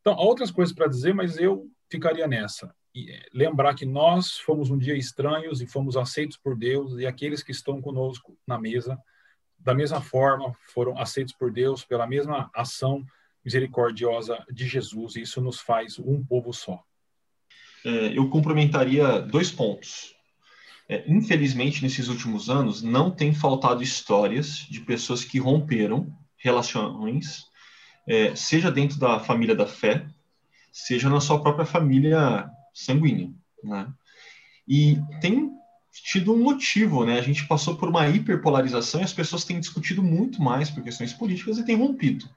[0.00, 2.74] Então, há outras coisas para dizer, mas eu ficaria nessa.
[2.94, 7.06] E, é, lembrar que nós fomos um dia estranhos e fomos aceitos por Deus, e
[7.06, 8.98] aqueles que estão conosco na mesa
[9.62, 13.04] da mesma forma, foram aceitos por Deus pela mesma ação
[13.44, 16.82] misericordiosa de Jesus, e isso nos faz um povo só.
[17.84, 20.14] É, eu complementaria dois pontos.
[20.88, 27.44] É, infelizmente, nesses últimos anos, não tem faltado histórias de pessoas que romperam relações,
[28.06, 30.06] é, seja dentro da família da fé,
[30.72, 33.30] seja na sua própria família sanguínea.
[33.62, 33.92] Né?
[34.66, 35.50] E tem
[35.92, 37.18] tido um motivo, né?
[37.18, 41.12] A gente passou por uma hiperpolarização e as pessoas têm discutido muito mais por questões
[41.12, 42.28] políticas e têm rompido.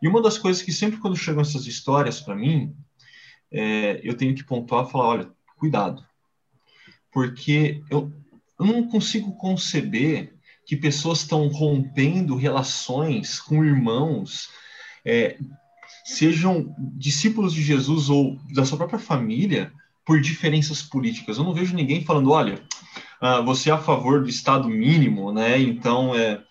[0.00, 2.74] E uma das coisas que sempre quando chegam essas histórias para mim,
[3.50, 6.04] é, eu tenho que pontuar e falar, olha, cuidado,
[7.12, 8.12] porque eu,
[8.58, 10.34] eu não consigo conceber
[10.66, 14.50] que pessoas estão rompendo relações com irmãos,
[15.04, 15.38] é,
[16.04, 19.72] sejam discípulos de Jesus ou da sua própria família,
[20.04, 21.38] por diferenças políticas.
[21.38, 22.60] Eu não vejo ninguém falando, olha,
[23.22, 25.56] uh, você é a favor do Estado mínimo, né?
[25.60, 26.42] Então, é,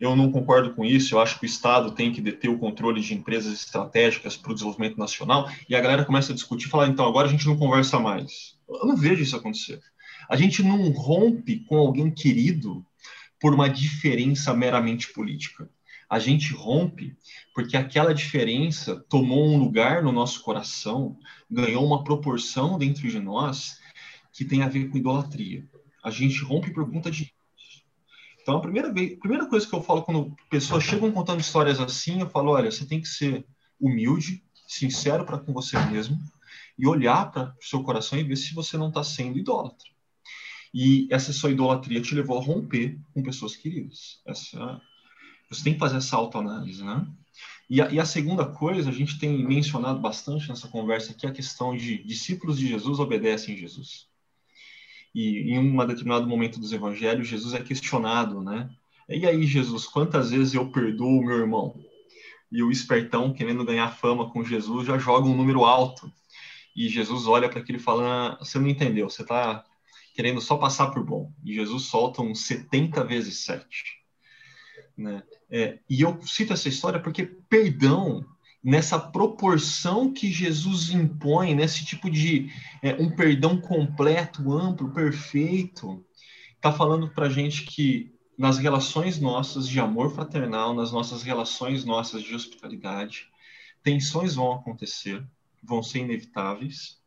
[0.00, 1.14] eu não concordo com isso.
[1.14, 4.54] Eu acho que o Estado tem que deter o controle de empresas estratégicas para o
[4.54, 5.50] desenvolvimento nacional.
[5.68, 8.56] E a galera começa a discutir, falar, então agora a gente não conversa mais.
[8.68, 9.80] Eu não vejo isso acontecer.
[10.32, 12.84] A gente não rompe com alguém querido
[13.38, 15.68] por uma diferença meramente política
[16.12, 17.16] a gente rompe
[17.54, 21.18] porque aquela diferença tomou um lugar no nosso coração,
[21.50, 23.80] ganhou uma proporção dentro de nós
[24.30, 25.66] que tem a ver com idolatria.
[26.04, 27.32] A gente rompe por conta de
[28.42, 31.80] então, a primeira, vez, a primeira coisa que eu falo quando pessoas chegam contando histórias
[31.80, 33.46] assim, eu falo: olha, você tem que ser
[33.80, 36.18] humilde, sincero para com você mesmo
[36.78, 39.88] e olhar para o seu coração e ver se você não está sendo idólatra.
[40.72, 44.20] E essa sua idolatria te levou a romper com pessoas queridas.
[44.26, 44.80] Essa
[45.52, 47.06] você tem que fazer essa autoanálise, né?
[47.68, 51.32] E a, e a, segunda coisa, a gente tem mencionado bastante nessa conversa aqui, a
[51.32, 54.06] questão de discípulos de Jesus obedecem Jesus.
[55.14, 58.70] E em um determinado momento dos evangelhos, Jesus é questionado, né?
[59.08, 61.78] E aí, Jesus, quantas vezes eu perdoo o meu irmão?
[62.50, 66.10] E o espertão, querendo ganhar fama com Jesus, já joga um número alto.
[66.74, 69.64] E Jesus olha para aquele e fala: Você não entendeu, você está
[70.12, 71.32] querendo só passar por bom.
[71.44, 73.66] E Jesus solta um 70 vezes 7.
[74.96, 75.22] Né?
[75.50, 78.24] É, e eu cito essa história porque perdão,
[78.62, 82.50] nessa proporção que Jesus impõe, nesse tipo de
[82.82, 86.04] é, um perdão completo, amplo, perfeito,
[86.54, 92.22] está falando para gente que nas relações nossas de amor fraternal, nas nossas relações nossas
[92.22, 93.28] de hospitalidade,
[93.82, 95.24] tensões vão acontecer,
[95.62, 97.01] vão ser inevitáveis,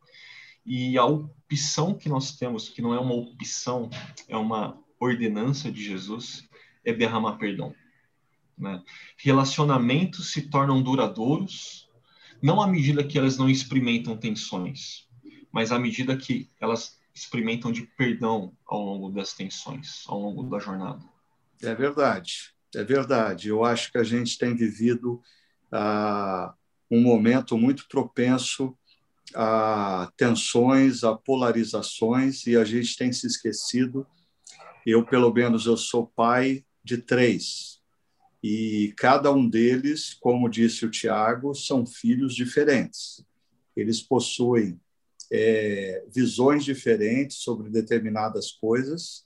[0.66, 3.90] e a opção que nós temos, que não é uma opção,
[4.28, 6.48] é uma ordenança de Jesus,
[6.84, 7.74] é derramar perdão.
[8.58, 8.82] Né?
[9.18, 11.90] Relacionamentos se tornam duradouros,
[12.42, 15.08] não à medida que elas não experimentam tensões,
[15.52, 20.60] mas à medida que elas experimentam de perdão ao longo das tensões, ao longo da
[20.60, 21.04] jornada.
[21.62, 23.50] É verdade, é verdade.
[23.50, 25.22] Eu acho que a gente tem vivido
[25.72, 26.54] ah,
[26.92, 28.78] um momento muito propenso
[29.34, 34.06] a tensões, a polarizações, e a gente tem se esquecido.
[34.86, 37.76] Eu, pelo menos, eu sou pai de três,
[38.48, 43.26] e cada um deles, como disse o Tiago, são filhos diferentes.
[43.76, 44.80] Eles possuem
[45.32, 49.26] é, visões diferentes sobre determinadas coisas,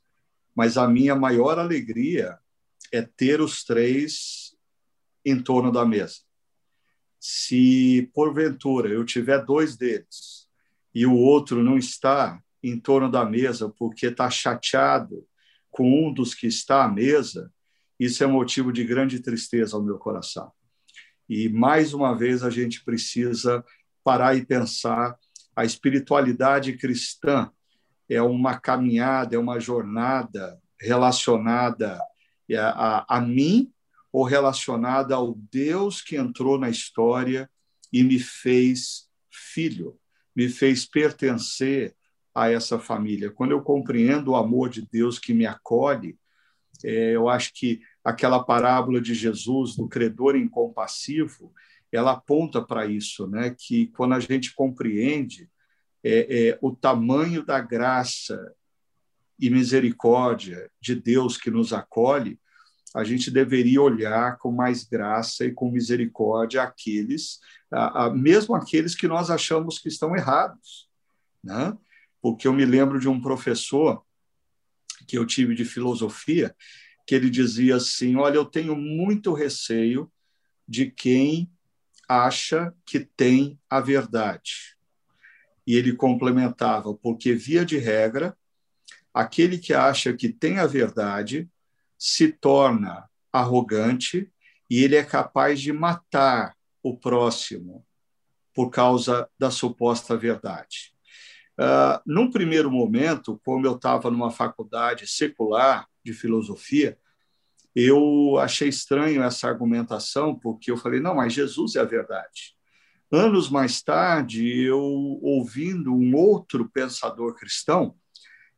[0.55, 2.39] mas a minha maior alegria
[2.93, 4.55] é ter os três
[5.25, 6.21] em torno da mesa.
[7.19, 10.47] Se porventura eu tiver dois deles
[10.93, 15.25] e o outro não está em torno da mesa porque está chateado
[15.69, 17.51] com um dos que está à mesa,
[17.99, 20.51] isso é motivo de grande tristeza ao meu coração.
[21.27, 23.63] E, mais uma vez, a gente precisa
[24.03, 25.15] parar e pensar:
[25.55, 27.51] a espiritualidade cristã
[28.09, 32.01] é uma caminhada, é uma jornada relacionada
[32.57, 33.71] a, a mim
[34.11, 37.49] ou relacionada ao Deus que entrou na história
[37.91, 39.97] e me fez filho,
[40.35, 41.95] me fez pertencer
[42.33, 43.31] a essa família.
[43.31, 46.17] Quando eu compreendo o amor de Deus que me acolhe,
[46.83, 51.53] é, eu acho que aquela parábola de Jesus do credor incompassivo,
[51.91, 53.55] ela aponta para isso, né?
[53.57, 55.49] Que quando a gente compreende
[56.03, 58.53] é, é, o tamanho da graça
[59.37, 62.38] e misericórdia de Deus que nos acolhe,
[62.95, 67.39] a gente deveria olhar com mais graça e com misericórdia aqueles,
[67.71, 70.89] a, a, mesmo aqueles que nós achamos que estão errados,
[71.43, 71.77] né?
[72.21, 74.03] Porque eu me lembro de um professor
[75.07, 76.55] que eu tive de filosofia,
[77.07, 80.11] que ele dizia assim: Olha, eu tenho muito receio
[80.67, 81.49] de quem
[82.07, 84.75] acha que tem a verdade.
[85.65, 88.35] E ele complementava, porque, via de regra,
[89.13, 91.47] aquele que acha que tem a verdade
[91.99, 94.31] se torna arrogante
[94.69, 97.85] e ele é capaz de matar o próximo
[98.55, 100.93] por causa da suposta verdade.
[101.59, 106.97] Uh, num primeiro momento, como eu estava numa faculdade secular de filosofia,
[107.75, 112.55] eu achei estranho essa argumentação, porque eu falei, não, mas Jesus é a verdade.
[113.11, 117.95] Anos mais tarde, eu ouvindo um outro pensador cristão,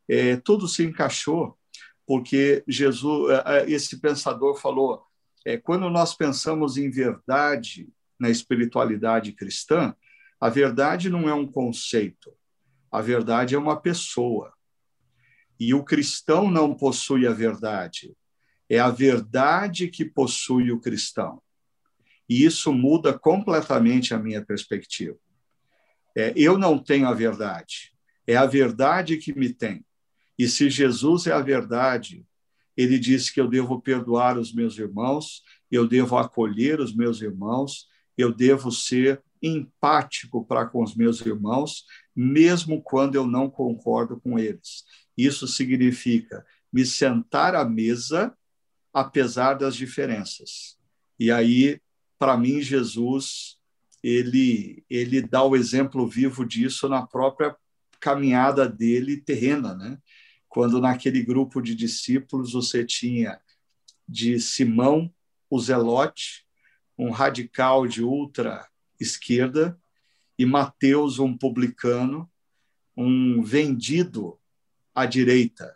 [0.08, 1.58] é, tudo se encaixou,
[2.12, 5.02] porque Jesus, é, é, esse pensador falou,
[5.46, 7.88] é, quando nós pensamos em verdade
[8.20, 9.96] na espiritualidade cristã,
[10.38, 12.34] a verdade não é um conceito,
[12.92, 14.52] a verdade é uma pessoa.
[15.58, 18.14] E o cristão não possui a verdade,
[18.70, 21.42] é a verdade que possui o cristão.
[22.28, 25.18] E isso muda completamente a minha perspectiva.
[26.14, 27.94] É, eu não tenho a verdade,
[28.28, 29.86] é a verdade que me tem.
[30.38, 32.26] E se Jesus é a verdade,
[32.76, 37.88] ele disse que eu devo perdoar os meus irmãos, eu devo acolher os meus irmãos,
[38.18, 44.38] eu devo ser empático para com os meus irmãos, mesmo quando eu não concordo com
[44.38, 44.84] eles.
[45.18, 48.36] Isso significa me sentar à mesa,
[48.94, 50.78] apesar das diferenças.
[51.20, 51.80] E aí,
[52.18, 53.58] para mim, Jesus
[54.04, 57.56] ele ele dá o exemplo vivo disso na própria
[58.02, 59.98] caminhada dele terrena, né?
[60.50, 63.40] Quando naquele grupo de discípulos você tinha
[64.06, 65.14] de Simão
[65.50, 66.46] o Zelote,
[66.98, 68.68] um radical de ultra
[69.00, 69.80] esquerda,
[70.38, 72.30] e Mateus, um publicano,
[72.98, 74.40] um vendido
[74.94, 75.76] à direita,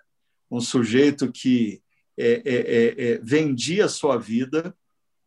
[0.49, 1.81] um sujeito que
[2.17, 4.75] é, é, é, é vendia sua vida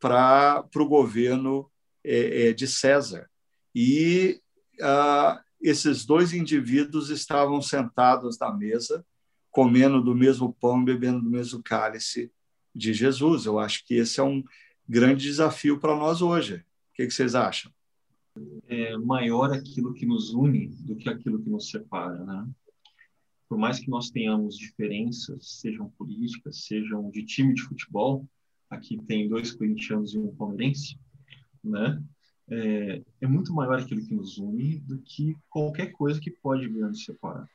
[0.00, 1.70] para o governo
[2.04, 3.28] é, é, de César.
[3.74, 4.40] E
[4.80, 9.04] ah, esses dois indivíduos estavam sentados na mesa,
[9.50, 12.30] comendo do mesmo pão, bebendo do mesmo cálice
[12.74, 13.44] de Jesus.
[13.44, 14.42] Eu acho que esse é um
[14.88, 16.56] grande desafio para nós hoje.
[16.56, 17.72] O que, que vocês acham?
[18.68, 22.48] É maior aquilo que nos une do que aquilo que nos separa, né?
[23.48, 28.28] Por mais que nós tenhamos diferenças, sejam políticas, sejam de time de futebol,
[28.68, 30.98] aqui tem dois corintianos e um palmeirense,
[31.64, 32.02] né?
[32.50, 36.82] É, é, muito maior aquilo que nos une do que qualquer coisa que pode vir
[36.82, 37.48] a nos separar.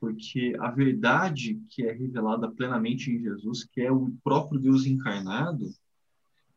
[0.00, 5.72] Porque a verdade que é revelada plenamente em Jesus, que é o próprio Deus encarnado,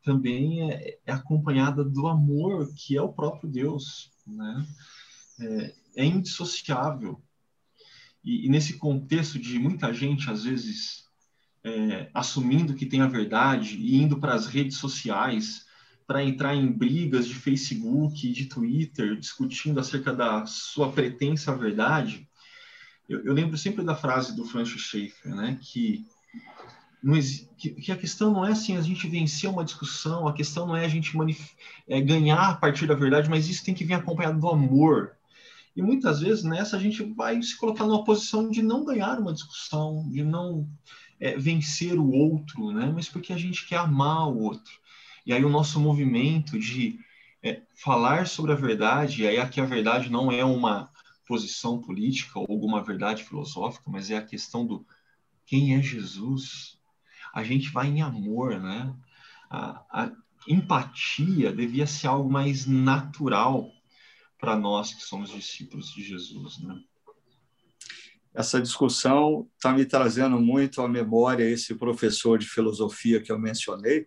[0.02, 4.66] também é, é acompanhada do amor que é o próprio Deus, né?
[5.40, 7.22] É, é indissociável.
[8.24, 11.04] E, e, nesse contexto de muita gente, às vezes,
[11.62, 15.67] é, assumindo que tem a verdade e indo para as redes sociais
[16.08, 22.26] para entrar em brigas de Facebook, de Twitter, discutindo acerca da sua pretensa verdade,
[23.06, 26.06] eu, eu lembro sempre da frase do Francis Schaeffer, né, que
[27.56, 30.74] que, que, a questão não é assim a gente vencer uma discussão, a questão não
[30.74, 31.12] é a gente
[31.86, 35.12] é, ganhar a partir da verdade, mas isso tem que vir acompanhado do amor.
[35.76, 39.32] E muitas vezes nessa a gente vai se colocar numa posição de não ganhar uma
[39.32, 40.68] discussão, de não
[41.20, 42.90] é, vencer o outro, né?
[42.92, 44.72] mas porque a gente quer amar o outro.
[45.28, 46.98] E aí o nosso movimento de
[47.42, 50.90] é, falar sobre a verdade, e aí aqui a verdade não é uma
[51.26, 54.86] posição política ou alguma verdade filosófica, mas é a questão do
[55.44, 56.78] quem é Jesus,
[57.34, 58.94] a gente vai em amor, né?
[59.50, 60.12] A, a
[60.48, 63.70] empatia devia ser algo mais natural
[64.38, 66.74] para nós que somos discípulos de Jesus, né?
[68.32, 74.06] Essa discussão está me trazendo muito à memória esse professor de filosofia que eu mencionei,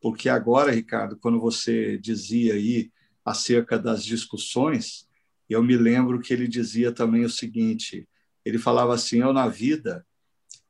[0.00, 2.90] porque agora, Ricardo, quando você dizia aí
[3.24, 5.06] acerca das discussões,
[5.48, 8.08] eu me lembro que ele dizia também o seguinte:
[8.44, 10.06] ele falava assim, eu na vida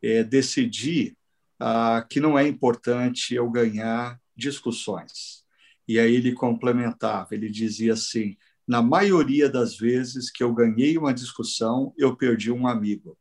[0.03, 1.16] é, decidi
[1.59, 5.45] ah, que não é importante eu ganhar discussões.
[5.89, 11.14] E aí ele complementava, ele dizia assim: na maioria das vezes que eu ganhei uma
[11.14, 13.16] discussão, eu perdi um amigo.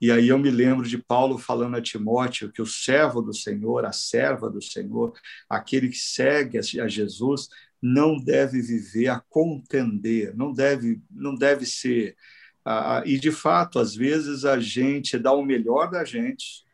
[0.00, 3.84] E aí eu me lembro de Paulo falando a Timóteo que o servo do Senhor,
[3.84, 5.12] a serva do Senhor,
[5.48, 7.48] aquele que segue a Jesus,
[7.82, 12.16] não deve viver a contender, não deve, não deve ser.
[12.64, 16.64] Ah, e de fato, às vezes a gente dá o melhor da gente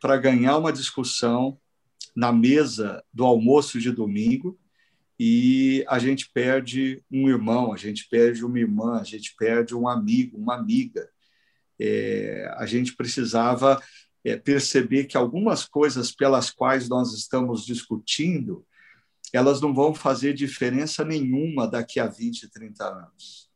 [0.00, 1.58] para ganhar uma discussão
[2.14, 4.58] na mesa do almoço de domingo
[5.18, 9.88] e a gente perde um irmão, a gente perde uma irmã, a gente perde um
[9.88, 11.08] amigo, uma amiga.
[11.80, 13.82] É, a gente precisava
[14.24, 18.64] é, perceber que algumas coisas pelas quais nós estamos discutindo,
[19.32, 23.50] elas não vão fazer diferença nenhuma daqui a 20, 30 anos.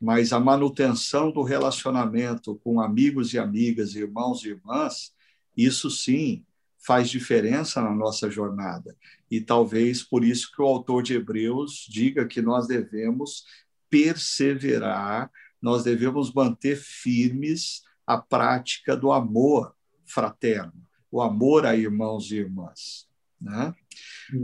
[0.00, 5.14] Mas a manutenção do relacionamento com amigos e amigas, irmãos e irmãs,
[5.56, 6.44] isso sim
[6.78, 8.94] faz diferença na nossa jornada.
[9.30, 13.44] E talvez por isso que o autor de Hebreus diga que nós devemos
[13.90, 15.30] perseverar
[15.66, 20.72] nós devemos manter firmes a prática do amor fraterno,
[21.10, 23.08] o amor a irmãos e irmãs.
[23.40, 23.74] Né?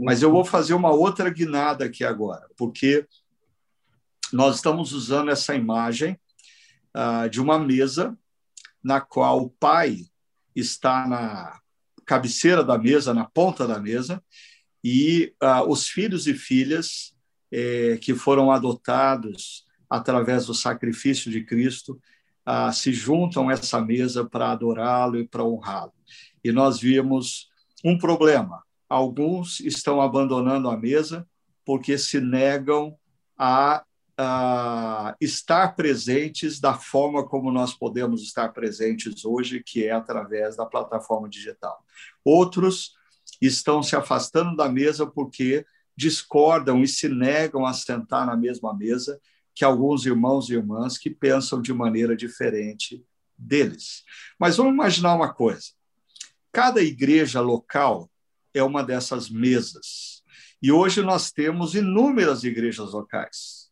[0.03, 3.07] Mas eu vou fazer uma outra guinada aqui agora, porque
[4.33, 6.19] nós estamos usando essa imagem
[6.93, 8.17] uh, de uma mesa
[8.83, 10.01] na qual o pai
[10.53, 11.57] está na
[12.05, 14.21] cabeceira da mesa, na ponta da mesa,
[14.83, 17.15] e uh, os filhos e filhas
[17.49, 19.63] eh, que foram adotados
[19.93, 22.01] através do sacrifício de Cristo,
[22.43, 25.93] ah, se juntam a essa mesa para adorá-lo e para honrá-lo.
[26.43, 27.47] E nós vimos
[27.85, 31.27] um problema: alguns estão abandonando a mesa
[31.63, 32.97] porque se negam
[33.37, 33.83] a,
[34.17, 40.65] a estar presentes da forma como nós podemos estar presentes hoje, que é através da
[40.65, 41.77] plataforma digital.
[42.25, 42.95] Outros
[43.39, 45.63] estão se afastando da mesa porque
[45.95, 49.21] discordam e se negam a sentar na mesma mesa
[49.55, 53.05] que alguns irmãos e irmãs que pensam de maneira diferente
[53.37, 54.03] deles.
[54.39, 55.71] Mas vamos imaginar uma coisa:
[56.51, 58.09] cada igreja local
[58.53, 60.23] é uma dessas mesas.
[60.61, 63.69] E hoje nós temos inúmeras igrejas locais.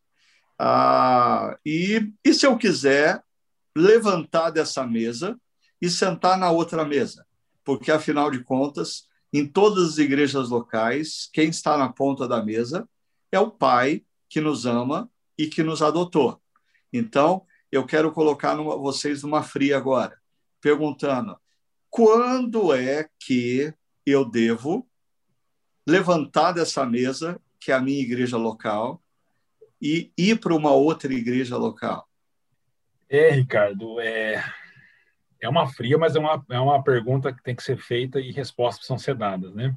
[0.58, 3.22] Ah, e, e se eu quiser
[3.74, 5.40] levantar dessa mesa
[5.80, 7.26] e sentar na outra mesa?
[7.64, 12.86] Porque, afinal de contas, em todas as igrejas locais, quem está na ponta da mesa
[13.30, 15.10] é o Pai que nos ama
[15.42, 16.40] e que nos adotou.
[16.92, 20.16] Então, eu quero colocar numa, vocês numa fria agora,
[20.60, 21.36] perguntando:
[21.90, 23.74] quando é que
[24.06, 24.88] eu devo
[25.84, 29.02] levantar dessa mesa, que é a minha igreja local,
[29.80, 32.08] e ir para uma outra igreja local?
[33.08, 34.44] É, Ricardo, é,
[35.40, 38.30] é uma fria, mas é uma, é uma pergunta que tem que ser feita e
[38.30, 39.76] respostas são ser dadas, né?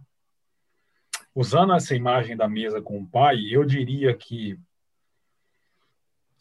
[1.33, 4.57] Usando essa imagem da mesa com o pai, eu diria que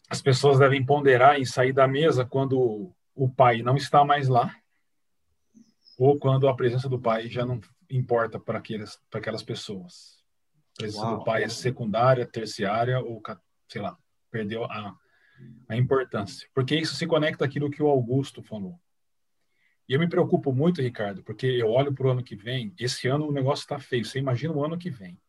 [0.09, 4.55] as pessoas devem ponderar em sair da mesa quando o pai não está mais lá
[5.97, 10.23] ou quando a presença do pai já não importa para aquelas para aquelas pessoas.
[10.73, 11.19] A presença Uau.
[11.19, 13.21] do pai é secundária, terciária ou
[13.67, 13.97] sei lá,
[14.29, 14.95] perdeu a,
[15.69, 16.47] a importância.
[16.53, 18.79] Porque isso se conecta àquilo que o Augusto falou.
[19.87, 23.07] E eu me preocupo muito, Ricardo, porque eu olho para o ano que vem, esse
[23.07, 24.03] ano o negócio está feio.
[24.03, 25.19] Você imagina o ano que vem,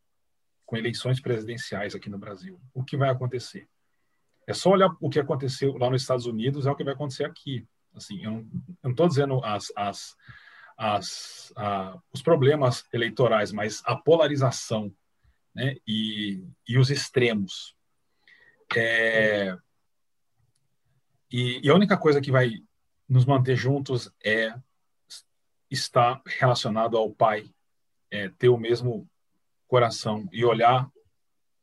[0.64, 2.59] com eleições presidenciais aqui no Brasil.
[2.72, 3.68] O que vai acontecer?
[4.47, 7.24] É só olhar o que aconteceu lá nos Estados Unidos, é o que vai acontecer
[7.24, 7.66] aqui.
[7.94, 8.47] Assim, eu
[8.82, 10.16] não estou dizendo as, as,
[10.76, 14.94] as, a, os problemas eleitorais, mas a polarização
[15.55, 17.74] né, e, e os extremos.
[18.76, 19.57] É,
[21.30, 22.62] e, e, a única coisa que vai
[23.09, 24.55] nos manter juntos é
[25.70, 27.49] estar relacionado ao Pai,
[28.11, 29.09] é, ter o mesmo
[29.66, 30.88] coração e olhar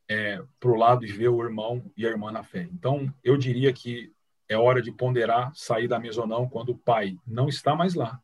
[0.09, 2.67] é, para o lado e ver o irmão e a irmã na fé.
[2.71, 4.11] Então, eu diria que
[4.47, 7.93] é hora de ponderar sair da mesa ou não quando o pai não está mais
[7.93, 8.19] lá,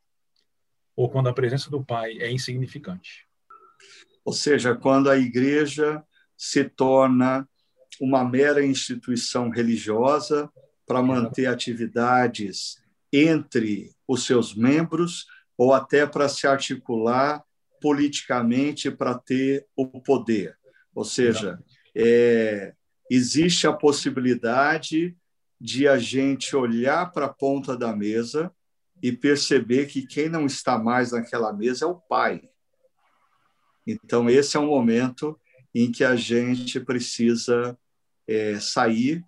[0.96, 3.28] ou quando a presença do pai é insignificante.
[4.24, 6.04] Ou seja, quando a igreja
[6.38, 7.48] se torna
[8.00, 10.50] uma mera instituição religiosa
[10.86, 15.26] para manter atividades entre os seus membros
[15.58, 17.44] ou até para se articular
[17.82, 20.58] politicamente para ter o poder.
[20.94, 21.60] Ou seja,
[21.96, 22.74] é,
[23.10, 25.16] existe a possibilidade
[25.60, 28.52] de a gente olhar para a ponta da mesa
[29.02, 32.50] e perceber que quem não está mais naquela mesa é o pai.
[33.86, 35.40] Então, esse é um momento
[35.74, 37.78] em que a gente precisa
[38.28, 39.24] é, sair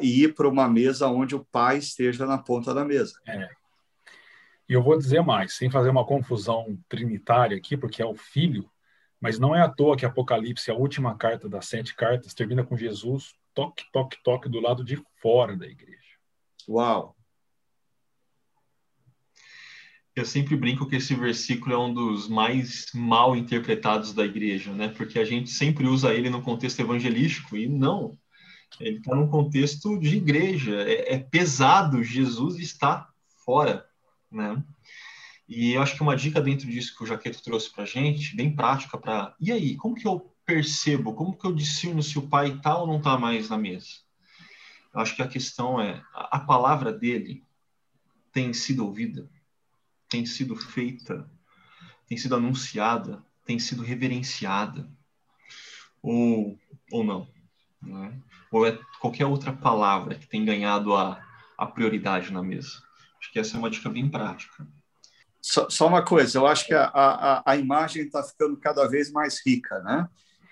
[0.00, 3.14] e ir para uma mesa onde o pai esteja na ponta da mesa.
[3.26, 3.48] É.
[4.68, 8.70] E eu vou dizer mais, sem fazer uma confusão trinitária aqui, porque é o Filho,
[9.22, 12.76] mas não é à toa que Apocalipse, a última carta das sete cartas, termina com
[12.76, 15.98] Jesus toque, toque, toque do lado de fora da igreja.
[16.68, 17.16] Uau!
[20.14, 24.88] Eu sempre brinco que esse versículo é um dos mais mal interpretados da igreja, né?
[24.88, 28.18] Porque a gente sempre usa ele no contexto evangelístico e não.
[28.78, 30.82] Ele está num contexto de igreja.
[30.82, 32.02] É, é, pesado.
[32.02, 33.08] Jesus está
[33.44, 33.86] fora,
[34.30, 34.62] né?
[35.48, 38.54] E eu acho que uma dica dentro disso que o Jaqueto trouxe para gente, bem
[38.54, 42.50] prática, para e aí, como que eu percebo, como que eu discerno se o pai
[42.50, 44.00] está ou não está mais na mesa?
[44.94, 47.42] Eu acho que a questão é a, palavra dele
[48.32, 49.28] tem sido ouvida
[50.12, 51.26] tem sido feita,
[52.06, 54.86] tem sido anunciada, tem sido reverenciada,
[56.02, 57.26] ou, ou não,
[57.80, 58.20] né?
[58.50, 61.18] ou é qualquer outra palavra que tem ganhado a,
[61.56, 62.82] a prioridade na mesa.
[63.18, 64.68] Acho que essa é uma dica bem prática.
[65.42, 69.10] Só, só uma coisa, eu acho que a, a, a imagem está ficando cada vez
[69.10, 70.08] mais rica, né?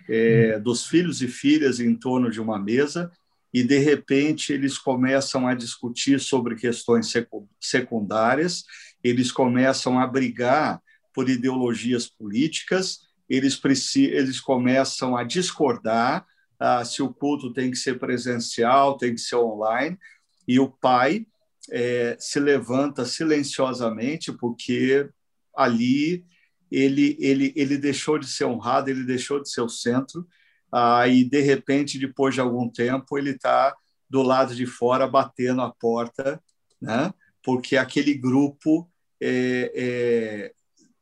[0.08, 0.62] É, hum.
[0.62, 3.10] dos filhos e filhas em torno de uma mesa
[3.54, 7.12] e de repente eles começam a discutir sobre questões
[7.60, 8.64] secundárias
[9.02, 10.80] eles começam a brigar
[11.14, 13.60] por ideologias políticas, eles,
[13.96, 16.26] eles começam a discordar
[16.58, 19.98] ah, se o culto tem que ser presencial, tem que ser online,
[20.46, 21.26] e o pai
[21.70, 25.08] é, se levanta silenciosamente, porque
[25.54, 26.24] ali
[26.70, 30.26] ele, ele, ele deixou de ser honrado, ele deixou de ser o centro,
[30.72, 33.74] ah, e de repente, depois de algum tempo, ele está
[34.08, 36.40] do lado de fora batendo a porta,
[36.80, 37.12] né?
[37.42, 38.88] porque aquele grupo
[39.20, 40.52] está é, é,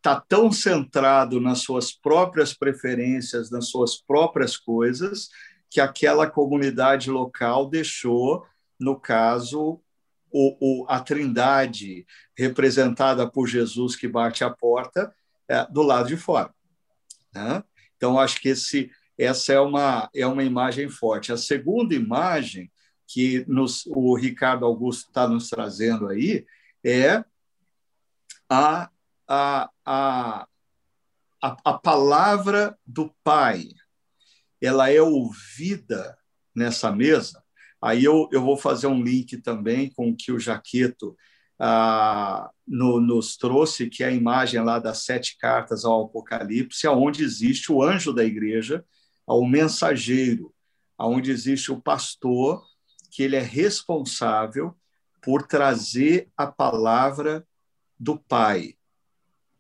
[0.01, 5.29] tá tão centrado nas suas próprias preferências, nas suas próprias coisas,
[5.71, 8.45] que aquela comunidade local deixou,
[8.81, 9.81] no caso,
[10.31, 12.07] o, o, a trindade
[12.37, 15.15] representada por Jesus que bate a porta
[15.49, 16.53] é, do lado de fora.
[17.35, 17.63] Né?
[17.97, 21.33] Então, acho que esse, essa é uma, é uma imagem forte.
[21.33, 22.71] A segunda imagem
[23.07, 26.47] que nos, o Ricardo Augusto está nos trazendo aí
[26.85, 27.25] é
[28.49, 28.91] a,
[29.27, 30.47] a, a,
[31.43, 33.69] a, a palavra do Pai.
[34.61, 36.19] Ela é ouvida
[36.55, 37.43] nessa mesa.
[37.81, 41.17] Aí eu, eu vou fazer um link também com o que o Jaqueto
[41.59, 47.23] ah, no, nos trouxe, que é a imagem lá das sete cartas ao Apocalipse, onde
[47.23, 48.85] existe o anjo da igreja,
[49.27, 50.55] o mensageiro,
[50.99, 52.65] onde existe o pastor,
[53.11, 54.77] que ele é responsável
[55.21, 57.47] por trazer a palavra
[57.99, 58.75] do Pai.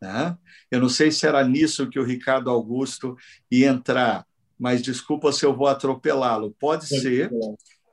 [0.00, 0.36] Né?
[0.70, 3.16] Eu não sei se era nisso que o Ricardo Augusto
[3.50, 4.26] ia entrar,
[4.58, 6.54] mas desculpa se eu vou atropelá-lo.
[6.58, 7.30] Pode ser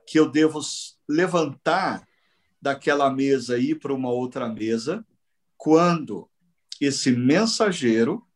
[0.06, 0.60] que eu devo
[1.08, 2.06] levantar
[2.60, 5.04] daquela mesa e ir para uma outra mesa
[5.56, 6.28] quando
[6.80, 8.26] esse mensageiro,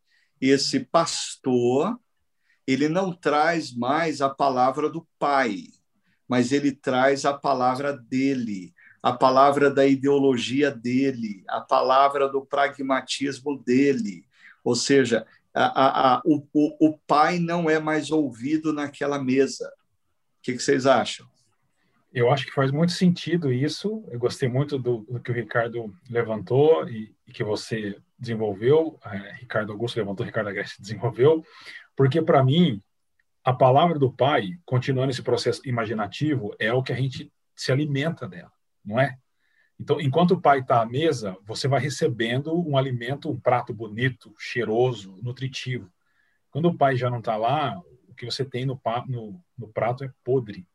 [0.41, 1.99] esse pastor,
[2.67, 5.65] ele não traz mais a palavra do Pai,
[6.29, 13.59] mas ele traz a palavra dele, a palavra da ideologia dele, a palavra do pragmatismo
[13.59, 14.25] dele.
[14.63, 19.67] Ou seja, a, a, a, o, o, pai não é mais ouvido naquela mesa.
[19.69, 21.29] O que, que, vocês acham?
[22.13, 24.05] Eu acho que faz muito sentido isso.
[24.09, 28.99] Eu gostei muito do, do que o Ricardo levantou e, e que você desenvolveu.
[29.05, 31.45] É, Ricardo Augusto levantou, Ricardo Agreste desenvolveu,
[31.97, 32.83] porque para mim
[33.45, 38.29] a palavra do pai, continuando esse processo imaginativo, é o que a gente se alimenta
[38.29, 38.53] dela
[38.85, 39.19] não é?
[39.79, 44.35] Então, enquanto o pai está à mesa, você vai recebendo um alimento, um prato bonito,
[44.39, 45.91] cheiroso, nutritivo.
[46.51, 50.05] Quando o pai já não está lá, o que você tem no, no, no prato
[50.05, 50.67] é podre,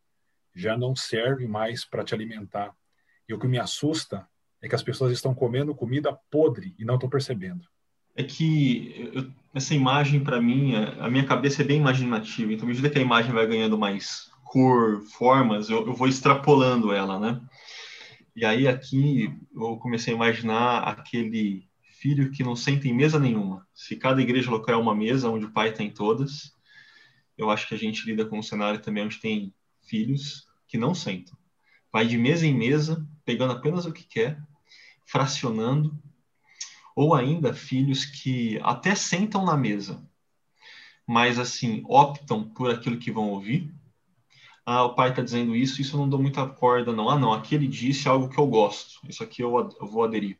[0.56, 2.74] já não serve mais para te alimentar.
[3.28, 4.28] E o que me assusta
[4.62, 7.68] é que as pessoas estão comendo comida podre e não estão percebendo.
[8.16, 12.54] É que eu, essa imagem, para mim, é, a minha cabeça é bem imaginativa.
[12.54, 16.94] Então, à medida que a imagem vai ganhando mais cor, formas, eu, eu vou extrapolando
[16.94, 17.42] ela, né?
[18.36, 23.66] E aí aqui eu comecei a imaginar aquele filho que não senta em mesa nenhuma.
[23.74, 26.54] Se cada igreja local é uma mesa onde o pai tem todas,
[27.38, 29.54] eu acho que a gente lida com um cenário também onde tem
[29.86, 31.38] filhos que não sentam.
[31.92, 34.42] Vai de mesa em mesa, pegando apenas o que quer,
[35.06, 35.98] fracionando,
[36.96, 40.04] ou ainda filhos que até sentam na mesa,
[41.06, 43.74] mas assim optam por aquilo que vão ouvir
[44.66, 47.08] ah, o pai está dizendo isso, isso eu não dou muita corda, não.
[47.08, 50.40] Ah, não, aqui ele disse algo que eu gosto, isso aqui eu, eu vou aderir.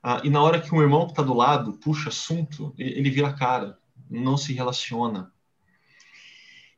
[0.00, 3.32] Ah, e na hora que um irmão que está do lado puxa assunto, ele vira
[3.32, 3.76] cara,
[4.08, 5.32] não se relaciona.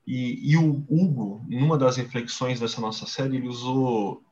[0.07, 4.23] E, e, o Hugo, numa das reflexões dessa nossa série, ele usou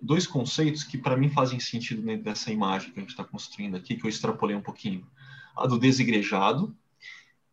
[0.00, 3.76] dois conceitos que para mim fazem sentido dentro dessa imagem que a gente está construindo
[3.76, 5.04] aqui, que eu extrapolei um pouquinho.
[5.56, 6.76] A do desigrejado,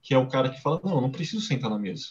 [0.02, 2.10] que é o cara que fala: não, não preciso sentar na mesa.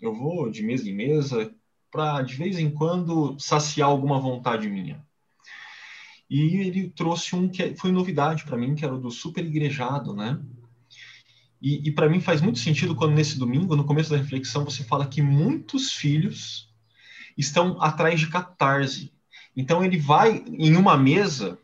[0.00, 1.52] Eu vou de mesa em mesa
[1.90, 5.04] para de vez em quando saciar alguma vontade minha.
[6.28, 10.14] E ele trouxe um que foi novidade para mim, que era o do super igrejado,
[10.14, 10.40] né?
[11.60, 14.82] E, e para mim faz muito sentido quando nesse domingo, no começo da reflexão, você
[14.82, 16.68] fala que muitos filhos
[17.36, 19.12] estão atrás de catarse.
[19.56, 21.58] Então ele vai em uma mesa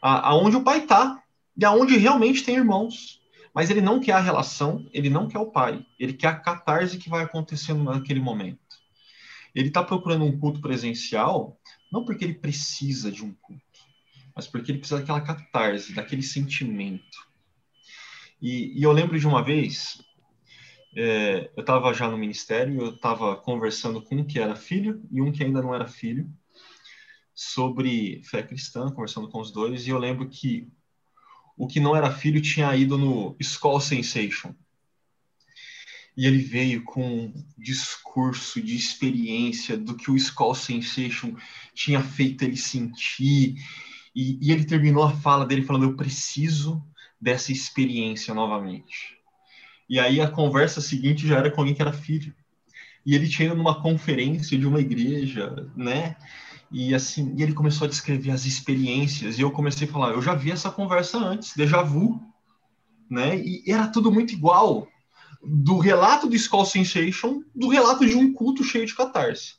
[0.00, 1.22] aonde o pai está
[1.56, 3.20] e aonde realmente tem irmãos.
[3.54, 6.98] Mas ele não quer a relação, ele não quer o pai, ele quer a catarse
[6.98, 8.58] que vai acontecendo naquele momento.
[9.54, 11.58] Ele está procurando um culto presencial,
[11.90, 13.62] não porque ele precisa de um culto,
[14.34, 17.16] mas porque ele precisa daquela catarse, daquele sentimento.
[18.40, 20.00] E, e eu lembro de uma vez,
[20.94, 25.20] é, eu estava já no ministério, eu estava conversando com um que era filho e
[25.20, 26.30] um que ainda não era filho,
[27.34, 30.68] sobre fé cristã, conversando com os dois, e eu lembro que
[31.56, 34.54] o que não era filho tinha ido no Skull Sensation.
[36.16, 41.36] E ele veio com um discurso de experiência do que o Skull Sensation
[41.74, 43.56] tinha feito ele sentir.
[44.14, 46.82] E, e ele terminou a fala dele falando: Eu preciso
[47.26, 49.18] dessa experiência novamente.
[49.88, 52.32] E aí a conversa seguinte já era com alguém que era filho.
[53.04, 56.14] E ele tinha ido numa conferência de uma igreja, né?
[56.70, 60.22] E assim, e ele começou a descrever as experiências, e eu comecei a falar, eu
[60.22, 62.20] já vi essa conversa antes, déjà vu,
[63.10, 63.36] né?
[63.36, 64.86] E era tudo muito igual.
[65.42, 69.54] Do relato do Skull Sensation, do relato de um culto cheio de catarse.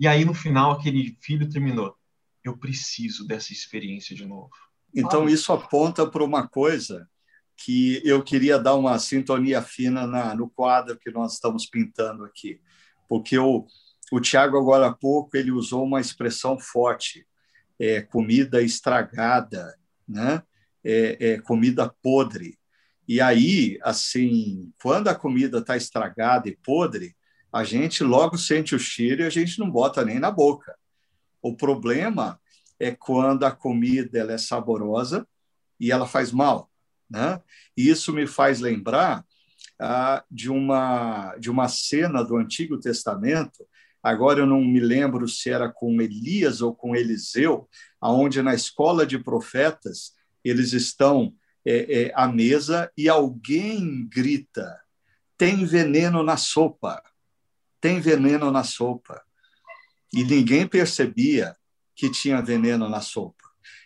[0.00, 1.94] E aí no final aquele filho terminou,
[2.42, 4.52] eu preciso dessa experiência de novo.
[4.94, 7.08] Então isso aponta para uma coisa
[7.56, 12.60] que eu queria dar uma sintonia fina na, no quadro que nós estamos pintando aqui,
[13.08, 13.66] porque o,
[14.12, 17.26] o Tiago, agora há pouco, ele usou uma expressão forte,
[17.78, 19.74] é, comida estragada,
[20.08, 20.42] né?
[20.84, 22.58] É, é, comida podre.
[23.08, 27.16] E aí, assim, quando a comida está estragada e podre,
[27.52, 30.76] a gente logo sente o cheiro e a gente não bota nem na boca.
[31.40, 32.38] O problema
[32.78, 35.26] é quando a comida ela é saborosa
[35.78, 36.70] e ela faz mal.
[37.08, 37.40] Né?
[37.76, 39.24] E isso me faz lembrar
[39.80, 43.66] ah, de, uma, de uma cena do Antigo Testamento,
[44.02, 47.68] agora eu não me lembro se era com Elias ou com Eliseu,
[48.00, 50.12] aonde na escola de profetas
[50.44, 54.80] eles estão é, é, à mesa e alguém grita:
[55.36, 57.02] tem veneno na sopa,
[57.80, 59.22] tem veneno na sopa.
[60.12, 61.56] E ninguém percebia
[61.94, 63.44] que tinha veneno na sopa.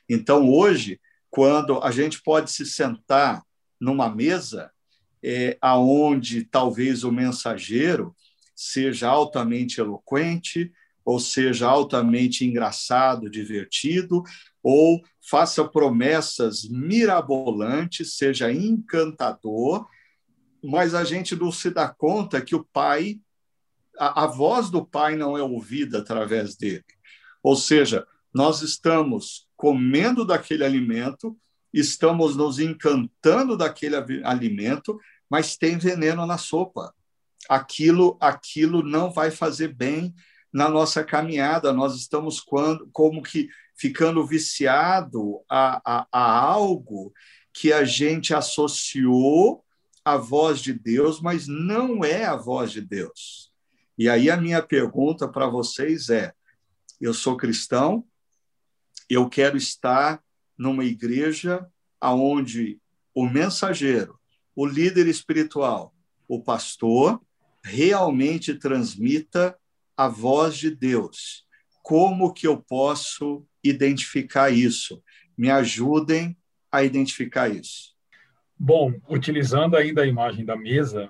[0.09, 1.00] Então, hoje,
[1.30, 3.42] quando a gente pode se sentar
[3.80, 4.70] numa mesa
[5.22, 8.14] é, aonde talvez o mensageiro
[8.54, 10.72] seja altamente eloquente,
[11.04, 14.22] ou seja altamente engraçado, divertido,
[14.62, 19.86] ou faça promessas mirabolantes, seja encantador,
[20.62, 23.20] mas a gente não se dá conta que o pai,
[23.98, 26.84] a, a voz do pai não é ouvida através dele.
[27.49, 31.34] Ou seja, nós estamos comendo daquele alimento,
[31.72, 36.92] estamos nos encantando daquele alimento, mas tem veneno na sopa.
[37.49, 40.14] Aquilo, aquilo não vai fazer bem
[40.53, 41.72] na nossa caminhada.
[41.72, 47.14] Nós estamos quando, como que ficando viciado a, a, a algo
[47.51, 49.64] que a gente associou
[50.05, 53.51] à voz de Deus, mas não é a voz de Deus.
[53.96, 56.34] E aí a minha pergunta para vocês é:
[57.01, 58.05] eu sou cristão,
[59.09, 60.22] eu quero estar
[60.57, 61.66] numa igreja
[62.01, 62.78] aonde
[63.14, 64.18] o mensageiro,
[64.55, 65.94] o líder espiritual,
[66.26, 67.20] o pastor,
[67.64, 69.57] realmente transmita
[69.96, 71.46] a voz de Deus.
[71.82, 75.03] Como que eu posso identificar isso?
[75.36, 76.36] Me ajudem
[76.70, 77.96] a identificar isso.
[78.59, 81.09] Bom, utilizando ainda a imagem da mesa,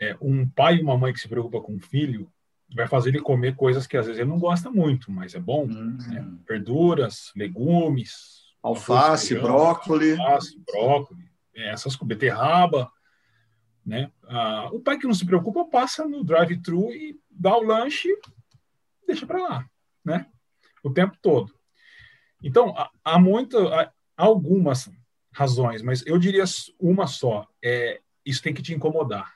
[0.00, 2.30] é, um pai e uma mãe que se preocupa com o filho
[2.74, 5.64] vai fazer ele comer coisas que às vezes ele não gosta muito, mas é bom.
[5.64, 5.96] Hum.
[6.08, 6.26] Né?
[6.48, 12.90] Verduras, legumes, alface, feijão, brócolis, alface, brócolis, é, essas beterraba,
[13.84, 14.10] né?
[14.28, 18.08] Ah, o pai que não se preocupa passa no drive-thru e dá o lanche,
[19.06, 19.66] deixa para lá,
[20.04, 20.26] né?
[20.82, 21.52] O tempo todo.
[22.42, 24.90] Então há, muita, há algumas
[25.32, 26.44] razões, mas eu diria
[26.78, 29.34] uma só: é isso tem que te incomodar.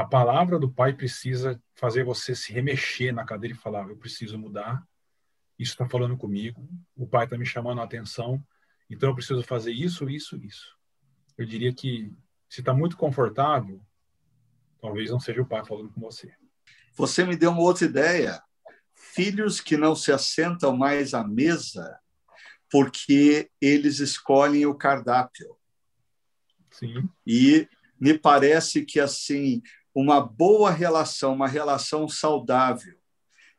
[0.00, 4.38] A palavra do Pai precisa fazer você se remexer na cadeira e falar: eu preciso
[4.38, 4.82] mudar.
[5.58, 6.66] Isso está falando comigo.
[6.96, 8.42] O Pai está me chamando a atenção.
[8.88, 10.74] Então eu preciso fazer isso, isso, isso.
[11.36, 12.10] Eu diria que
[12.48, 13.78] se está muito confortável,
[14.80, 16.34] talvez não seja o Pai falando com você.
[16.94, 18.42] Você me deu uma outra ideia.
[18.94, 22.00] filhos que não se assentam mais à mesa
[22.70, 25.54] porque eles escolhem o cardápio.
[26.70, 27.06] Sim.
[27.26, 27.68] E
[28.00, 29.60] me parece que assim
[29.94, 32.94] uma boa relação, uma relação saudável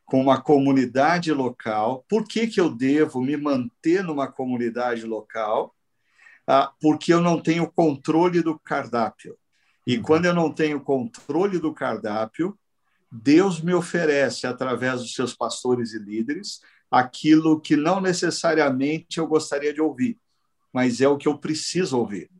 [0.04, 2.04] com uma comunidade local.
[2.08, 5.74] Por que, que eu devo me manter numa comunidade local?
[6.46, 9.38] Ah, porque eu não tenho controle do cardápio.
[9.86, 10.02] E uhum.
[10.02, 12.58] quando eu não tenho controle do cardápio,
[13.10, 16.60] Deus me oferece, através dos seus pastores e líderes,
[16.90, 20.18] aquilo que não necessariamente eu gostaria de ouvir,
[20.72, 22.30] mas é o que eu preciso ouvir.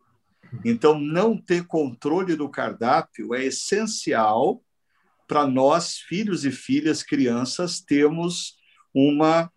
[0.65, 4.63] Então, não ter controle do cardápio é essencial
[5.27, 8.57] para nós, filhos e filhas, crianças, termos
[8.95, 9.51] uma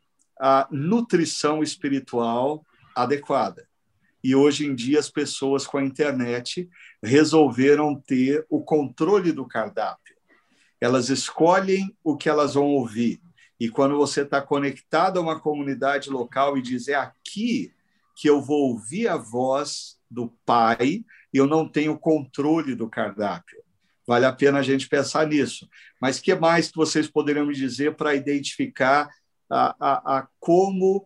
[0.72, 2.66] nutrição espiritual
[2.96, 3.68] adequada.
[4.24, 6.68] E hoje em dia, as pessoas com a internet
[7.04, 10.16] resolveram ter o controle do cardápio.
[10.82, 13.22] Elas escolhem o que elas vão ouvir.
[13.60, 17.72] E quando você está conectado a uma comunidade local e diz é aqui
[18.16, 21.04] que eu vou ouvir a voz do Pai,
[21.34, 23.62] eu não tenho controle do cardápio.
[24.08, 25.68] Vale a pena a gente pensar nisso.
[26.02, 29.10] Mas que mais vocês poderiam me dizer para identificar
[29.50, 31.06] a, a, a como,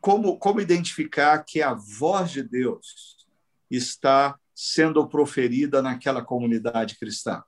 [0.00, 3.26] como, como identificar que a voz de Deus
[3.70, 7.42] está sendo proferida naquela comunidade cristã?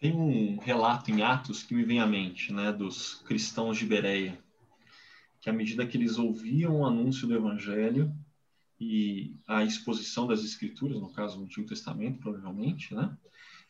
[0.00, 4.36] Tem um relato em Atos que me vem à mente, né, dos cristãos de Bereia,
[5.40, 8.12] que à medida que eles ouviam o anúncio do evangelho
[8.84, 13.16] e a exposição das escrituras, no caso do Antigo Testamento, provavelmente, né,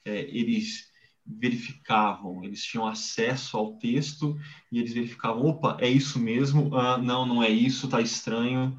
[0.07, 0.91] é, eles
[1.25, 4.41] verificavam, eles tinham acesso ao texto
[4.73, 8.77] e eles verificavam, opa, é isso mesmo, ah, não, não é isso, tá estranho.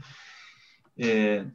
[0.97, 1.45] É,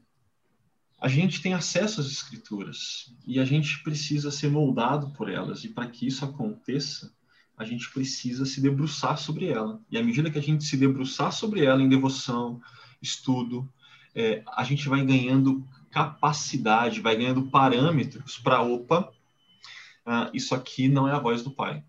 [1.00, 5.64] a gente tem acesso às escrituras e a gente precisa ser moldado por elas.
[5.64, 7.12] E para que isso aconteça,
[7.56, 9.80] a gente precisa se debruçar sobre ela.
[9.90, 12.62] E à medida que a gente se debruçar sobre ela em devoção,
[13.02, 13.68] estudo,
[14.18, 19.12] é, a gente vai ganhando capacidade, vai ganhando parâmetros para, opa,
[20.04, 21.84] ah, isso aqui não é a voz do Pai.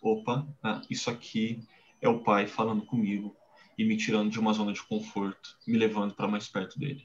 [0.00, 1.62] Opa, ah, isso aqui
[2.00, 3.36] é o Pai falando comigo
[3.76, 7.02] e me tirando de uma zona de conforto, me levando para mais perto dele.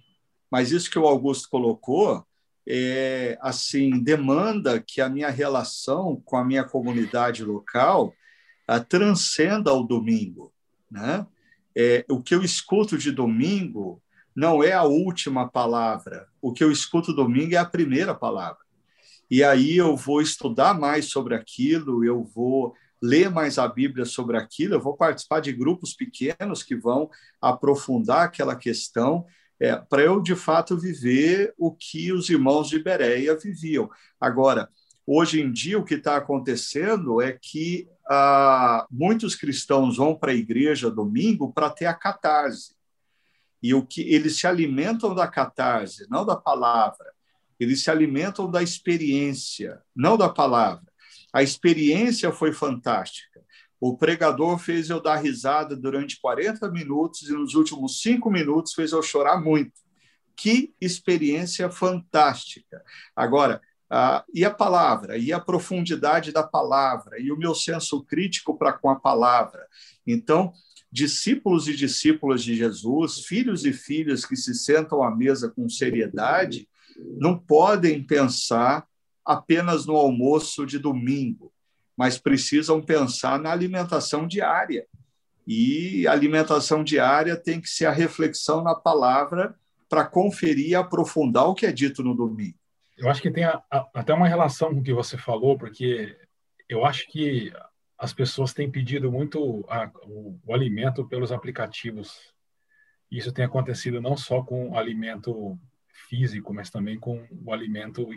[0.50, 2.26] Mas isso que o Augusto colocou
[2.68, 8.14] é, assim demanda que a minha relação com a minha comunidade local
[8.68, 10.54] a, transcenda o domingo,
[10.90, 11.26] né?
[11.76, 14.02] É, o que eu escuto de domingo
[14.40, 16.26] não é a última palavra.
[16.42, 18.60] O que eu escuto domingo é a primeira palavra.
[19.30, 24.38] E aí eu vou estudar mais sobre aquilo, eu vou ler mais a Bíblia sobre
[24.38, 27.10] aquilo, eu vou participar de grupos pequenos que vão
[27.42, 29.26] aprofundar aquela questão
[29.60, 33.90] é, para eu, de fato, viver o que os irmãos de Bereia viviam.
[34.18, 34.70] Agora,
[35.06, 40.36] hoje em dia, o que está acontecendo é que ah, muitos cristãos vão para a
[40.36, 42.79] igreja domingo para ter a catarse.
[43.62, 47.14] E o que eles se alimentam da catarse, não da palavra.
[47.60, 50.90] Eles se alimentam da experiência, não da palavra.
[51.34, 53.44] A experiência foi fantástica.
[53.80, 58.92] O pregador fez eu dar risada durante 40 minutos e nos últimos cinco minutos fez
[58.92, 59.74] eu chorar muito.
[60.36, 62.84] Que experiência fantástica.
[63.16, 63.62] Agora,
[64.34, 68.90] e a palavra, e a profundidade da palavra, e o meu senso crítico para com
[68.90, 69.66] a palavra.
[70.06, 70.54] Então,
[70.92, 76.68] discípulos e discípulas de Jesus, filhos e filhas que se sentam à mesa com seriedade,
[77.18, 78.88] não podem pensar
[79.24, 81.54] apenas no almoço de domingo,
[81.96, 84.88] mas precisam pensar na alimentação diária.
[85.46, 89.56] E a alimentação diária tem que ser a reflexão na palavra
[89.88, 92.58] para conferir e aprofundar o que é dito no domingo.
[92.98, 96.16] Eu acho que tem a, a, até uma relação com o que você falou, porque
[96.68, 97.52] eu acho que
[98.00, 102.34] as pessoas têm pedido muito a, o, o, alimento pelos aplicativos.
[103.12, 105.60] Isso tem acontecido não só com o alimento
[106.08, 108.08] físico, mas também com o alimento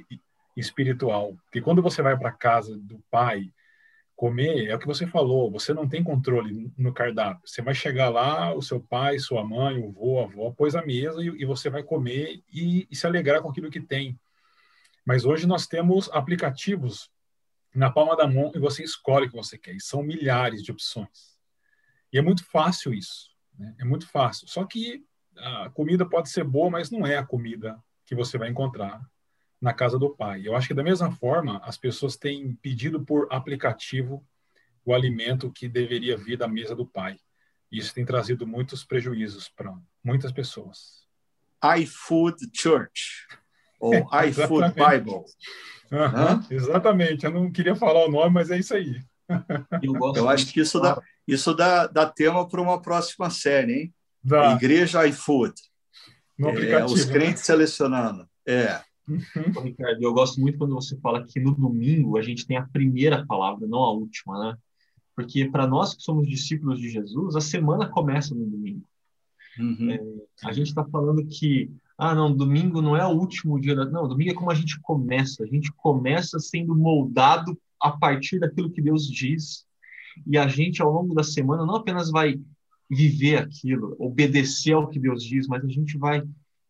[0.57, 1.35] espiritual.
[1.45, 3.51] Porque quando você vai para casa do pai
[4.15, 7.43] comer é o que você falou, você não tem controle no cardápio.
[7.45, 10.87] Você vai chegar lá, o seu pai, sua mãe, o avô, a avó, pôs a
[10.87, 14.17] mesa e, e você vai comer e, e, se alegrar com aquilo que tem.
[15.05, 17.11] Mas hoje nós temos aplicativos
[17.75, 19.75] na palma da mão e você escolhe o que você quer.
[19.75, 21.39] E são milhares de opções.
[22.13, 23.31] E é muito fácil isso.
[23.59, 23.75] Né?
[23.81, 24.47] É muito fácil.
[24.49, 25.05] Só que
[25.37, 29.01] a comida pode ser boa, mas não é a comida que você vai encontrar
[29.61, 30.47] na casa do pai.
[30.47, 34.27] Eu acho que da mesma forma as pessoas têm pedido por aplicativo
[34.85, 37.19] o alimento que deveria vir da mesa do pai.
[37.71, 39.73] Isso tem trazido muitos prejuízos para
[40.05, 41.07] muitas pessoas.
[41.79, 43.27] iFood Church
[43.83, 43.93] ou
[44.29, 45.25] iFood Bible.
[45.91, 47.27] Uhum, exatamente.
[47.27, 49.03] Eu não queria falar o nome, mas é isso aí.
[49.83, 53.95] Eu, eu acho que isso dá, Isso dá, dá tema para uma próxima série, hein?
[54.23, 54.53] Da...
[54.53, 55.53] Igreja iFood.
[56.39, 57.13] No é, os né?
[57.13, 58.27] crentes selecionando.
[58.47, 58.81] É.
[59.09, 59.63] Uhum.
[59.63, 63.27] Ricardo, eu gosto muito quando você fala que no domingo a gente tem a primeira
[63.27, 64.57] palavra, não a última, né?
[65.15, 68.85] Porque para nós que somos discípulos de Jesus, a semana começa no domingo.
[69.59, 69.91] Uhum.
[69.91, 70.01] É,
[70.47, 71.71] a gente está falando que,
[72.05, 73.85] ah, não, domingo não é o último dia da.
[73.85, 75.45] Não, domingo é como a gente começa.
[75.45, 79.65] A gente começa sendo moldado a partir daquilo que Deus diz.
[80.27, 82.41] E a gente, ao longo da semana, não apenas vai
[82.91, 86.23] viver aquilo, obedecer ao que Deus diz, mas a gente vai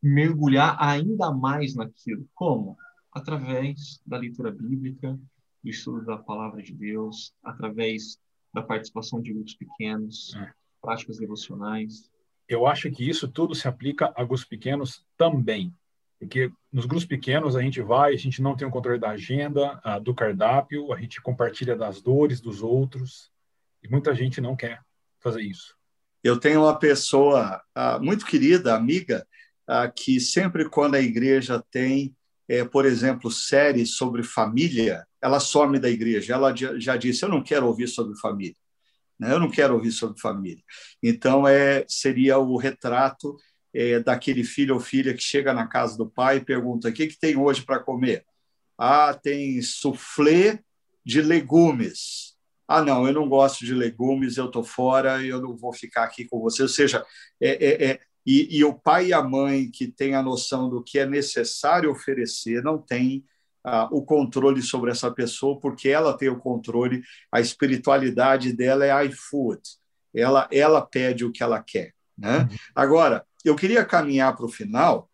[0.02, 2.28] mergulhar ainda mais naquilo.
[2.34, 2.76] Como?
[3.10, 5.18] Através da leitura bíblica,
[5.64, 8.18] do estudo da palavra de Deus, através
[8.52, 10.52] da participação de grupos pequenos, é.
[10.82, 12.11] práticas devocionais.
[12.54, 15.74] Eu acho que isso tudo se aplica a grupos pequenos também.
[16.18, 19.80] Porque nos grupos pequenos a gente vai, a gente não tem o controle da agenda,
[20.02, 23.30] do cardápio, a gente compartilha das dores dos outros,
[23.82, 24.80] e muita gente não quer
[25.18, 25.74] fazer isso.
[26.22, 27.60] Eu tenho uma pessoa
[28.00, 29.26] muito querida, amiga,
[29.96, 32.14] que sempre quando a igreja tem,
[32.48, 36.34] é, por exemplo, séries sobre família, ela some da igreja.
[36.34, 38.56] Ela já disse: Eu não quero ouvir sobre família.
[39.22, 39.32] Né?
[39.32, 40.62] Eu não quero ouvir sobre família.
[41.00, 43.36] Então, é, seria o retrato
[43.72, 47.06] é, daquele filho ou filha que chega na casa do pai e pergunta: O que,
[47.06, 48.24] que tem hoje para comer?
[48.76, 50.58] Ah, tem soufflé
[51.06, 52.32] de legumes.
[52.66, 56.24] Ah, não, eu não gosto de legumes, eu estou fora, eu não vou ficar aqui
[56.24, 56.62] com você.
[56.62, 57.04] Ou seja,
[57.40, 60.82] é, é, é e, e, o pai e a mãe que têm a noção do
[60.82, 63.24] que é necessário oferecer não tem
[63.64, 69.06] ah, o controle sobre essa pessoa, porque ela tem o controle, a espiritualidade dela é
[69.06, 69.60] iFood,
[70.14, 71.94] ela, ela pede o que ela quer.
[72.16, 72.38] Né?
[72.38, 72.48] Uhum.
[72.74, 75.08] Agora, eu queria caminhar para o final,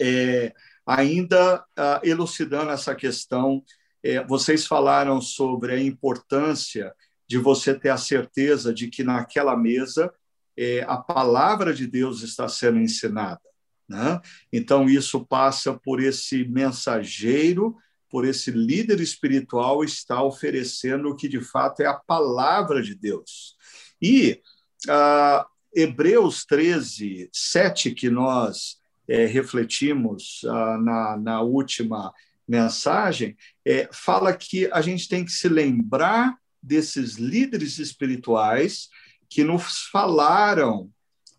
[0.00, 0.52] é,
[0.86, 3.62] ainda ah, elucidando essa questão.
[4.02, 6.94] É, vocês falaram sobre a importância
[7.28, 10.12] de você ter a certeza de que naquela mesa
[10.56, 13.40] é, a palavra de Deus está sendo ensinada.
[13.88, 14.20] Né?
[14.52, 17.76] Então, isso passa por esse mensageiro,
[18.10, 23.56] por esse líder espiritual está oferecendo o que de fato é a palavra de Deus.
[24.00, 24.40] E
[24.88, 28.78] ah, Hebreus 13, 7, que nós
[29.08, 32.12] é, refletimos ah, na, na última
[32.48, 38.88] mensagem, é, fala que a gente tem que se lembrar desses líderes espirituais
[39.28, 40.90] que nos falaram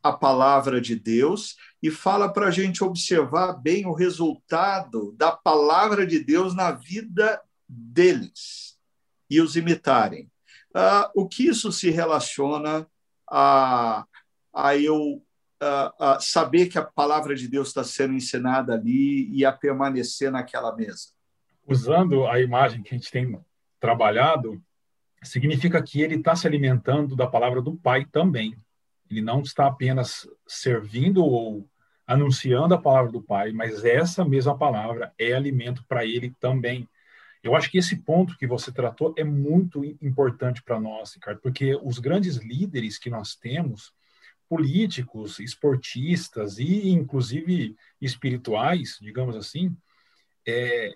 [0.02, 6.06] a palavra de Deus e fala para a gente observar bem o resultado da palavra
[6.06, 8.78] de Deus na vida deles
[9.30, 10.30] e os imitarem.
[10.74, 12.88] Ah, o que isso se relaciona
[13.30, 14.06] a,
[14.54, 15.22] a eu
[15.60, 20.76] a, saber que a palavra de Deus está sendo ensinada ali e a permanecer naquela
[20.76, 21.10] mesa?
[21.68, 23.40] Usando a imagem que a gente tem
[23.80, 24.62] trabalhado,
[25.24, 28.56] significa que ele está se alimentando da palavra do Pai também.
[29.10, 31.68] Ele não está apenas servindo ou
[32.06, 36.88] anunciando a palavra do Pai, mas essa mesma palavra é alimento para ele também.
[37.44, 41.76] Eu acho que esse ponto que você tratou é muito importante para nós, Ricardo, porque
[41.84, 43.94] os grandes líderes que nós temos,
[44.50, 49.76] políticos, esportistas e inclusive espirituais, digamos assim,
[50.48, 50.94] é,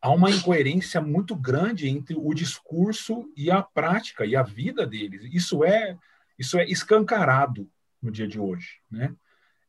[0.00, 5.22] há uma incoerência muito grande entre o discurso e a prática e a vida deles.
[5.32, 5.96] Isso é
[6.40, 7.70] isso é escancarado
[8.00, 9.14] no dia de hoje, né?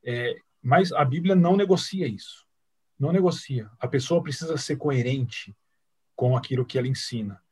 [0.06, 2.46] É, mas a Bíblia não negocia isso.
[2.98, 3.70] Não negocia.
[3.78, 5.54] A pessoa precisa ser coerente
[6.16, 7.44] com aquilo que ela ensina.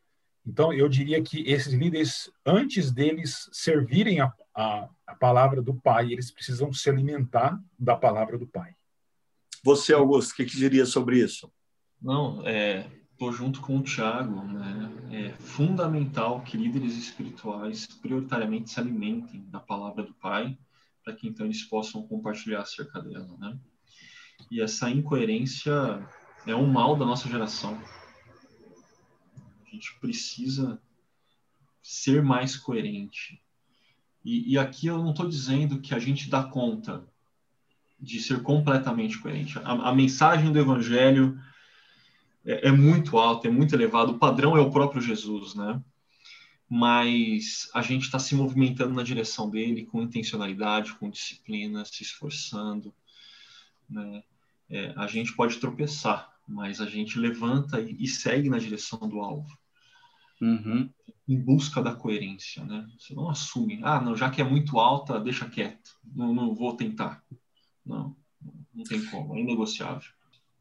[0.45, 6.13] Então, eu diria que esses líderes, antes deles servirem a, a, a palavra do Pai,
[6.13, 8.73] eles precisam se alimentar da palavra do Pai.
[9.63, 11.51] Você, Augusto, o que, que diria sobre isso?
[12.01, 12.89] Não, é,
[13.19, 14.89] tô junto com o Tiago, né?
[15.11, 20.57] É fundamental que líderes espirituais prioritariamente se alimentem da palavra do Pai,
[21.03, 23.59] para que então eles possam compartilhar acerca dela, né?
[24.49, 25.71] E essa incoerência
[26.47, 27.77] é um mal da nossa geração.
[29.67, 30.81] A gente precisa
[31.83, 33.41] ser mais coerente.
[34.23, 37.05] E, e aqui eu não estou dizendo que a gente dá conta
[37.99, 39.59] de ser completamente coerente.
[39.59, 41.37] A, a mensagem do Evangelho
[42.45, 44.13] é, é muito alto, é muito elevado.
[44.13, 45.81] O padrão é o próprio Jesus, né?
[46.69, 52.93] Mas a gente está se movimentando na direção dele com intencionalidade, com disciplina, se esforçando.
[53.89, 54.23] Né?
[54.69, 59.19] É, a gente pode tropeçar, mas a gente levanta e, e segue na direção do
[59.19, 59.57] alvo.
[60.39, 60.89] Uhum.
[61.27, 62.87] Em busca da coerência, né?
[62.97, 66.75] Você não assume, ah, não, já que é muito alta, deixa quieto, não, não vou
[66.75, 67.23] tentar.
[67.85, 68.15] Não,
[68.73, 70.11] não tem como, é inegociável.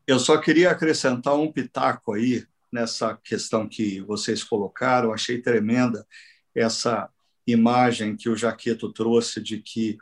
[0.09, 6.07] Eu só queria acrescentar um pitaco aí nessa questão que vocês colocaram, achei tremenda
[6.55, 7.11] essa
[7.47, 9.99] imagem que o Jaqueto trouxe de que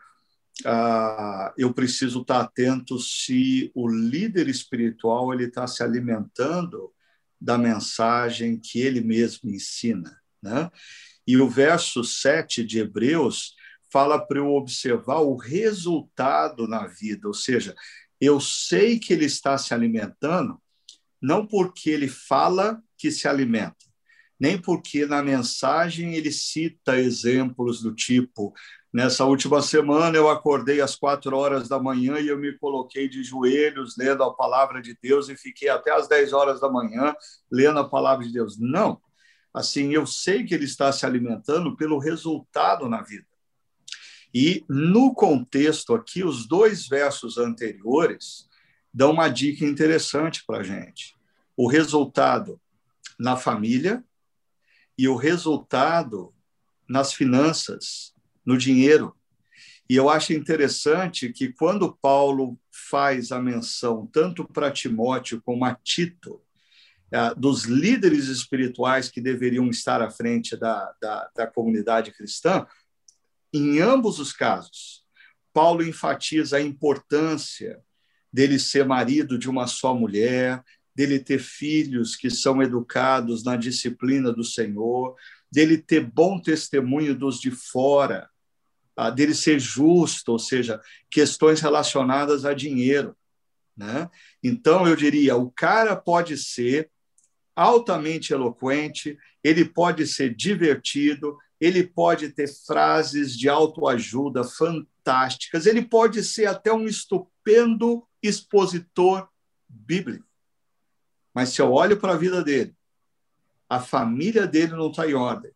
[0.64, 6.92] ah, eu preciso estar atento se o líder espiritual ele está se alimentando
[7.40, 10.16] da mensagem que ele mesmo ensina.
[10.40, 10.70] Né?
[11.26, 13.56] E o verso 7 de Hebreus
[13.90, 17.74] fala para eu observar o resultado na vida, ou seja,
[18.20, 20.60] eu sei que ele está se alimentando,
[21.20, 23.84] não porque ele fala que se alimenta,
[24.38, 28.54] nem porque na mensagem ele cita exemplos do tipo:
[28.92, 33.22] nessa última semana eu acordei às quatro horas da manhã e eu me coloquei de
[33.22, 37.14] joelhos lendo a palavra de Deus e fiquei até às dez horas da manhã
[37.50, 38.58] lendo a palavra de Deus.
[38.58, 39.00] Não.
[39.52, 43.26] Assim, eu sei que ele está se alimentando pelo resultado na vida.
[44.38, 48.46] E no contexto aqui, os dois versos anteriores
[48.92, 51.16] dão uma dica interessante para a gente.
[51.56, 52.60] O resultado
[53.18, 54.04] na família
[54.98, 56.34] e o resultado
[56.86, 58.12] nas finanças,
[58.44, 59.16] no dinheiro.
[59.88, 62.60] E eu acho interessante que quando Paulo
[62.90, 66.42] faz a menção, tanto para Timóteo como a Tito,
[67.10, 72.66] eh, dos líderes espirituais que deveriam estar à frente da, da, da comunidade cristã,
[73.56, 75.04] em ambos os casos,
[75.52, 77.80] Paulo enfatiza a importância
[78.32, 80.62] dele ser marido de uma só mulher,
[80.94, 85.14] dele ter filhos que são educados na disciplina do Senhor,
[85.50, 88.28] dele ter bom testemunho dos de fora,
[88.96, 90.80] ah, dele ser justo, ou seja,
[91.10, 93.16] questões relacionadas a dinheiro.
[93.76, 94.08] Né?
[94.42, 96.90] Então, eu diria: o cara pode ser
[97.54, 106.22] altamente eloquente, ele pode ser divertido, ele pode ter frases de autoajuda fantásticas, ele pode
[106.22, 109.28] ser até um estupendo expositor
[109.68, 110.26] bíblico.
[111.34, 112.74] Mas se eu olho para a vida dele,
[113.68, 115.52] a família dele não está em ordem.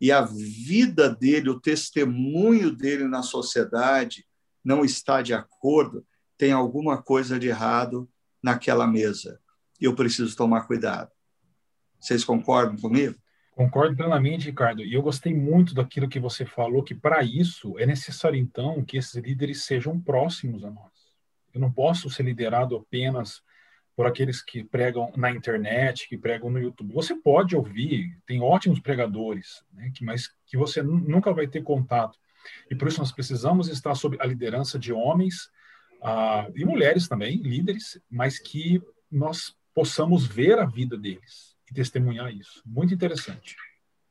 [0.00, 4.26] E a vida dele, o testemunho dele na sociedade
[4.64, 6.04] não está de acordo,
[6.36, 8.08] tem alguma coisa de errado
[8.42, 9.40] naquela mesa.
[9.80, 11.10] Eu preciso tomar cuidado.
[12.00, 13.21] Vocês concordam comigo?
[13.54, 14.82] Concordo plenamente, Ricardo.
[14.82, 18.96] E eu gostei muito daquilo que você falou, que para isso é necessário, então, que
[18.96, 20.90] esses líderes sejam próximos a nós.
[21.52, 23.42] Eu não posso ser liderado apenas
[23.94, 26.94] por aqueles que pregam na internet, que pregam no YouTube.
[26.94, 32.18] Você pode ouvir, tem ótimos pregadores, né, que, mas que você nunca vai ter contato.
[32.70, 35.50] E por isso nós precisamos estar sob a liderança de homens
[36.02, 42.30] ah, e mulheres também, líderes, mas que nós possamos ver a vida deles e testemunhar
[42.32, 42.62] isso.
[42.64, 43.56] Muito interessante.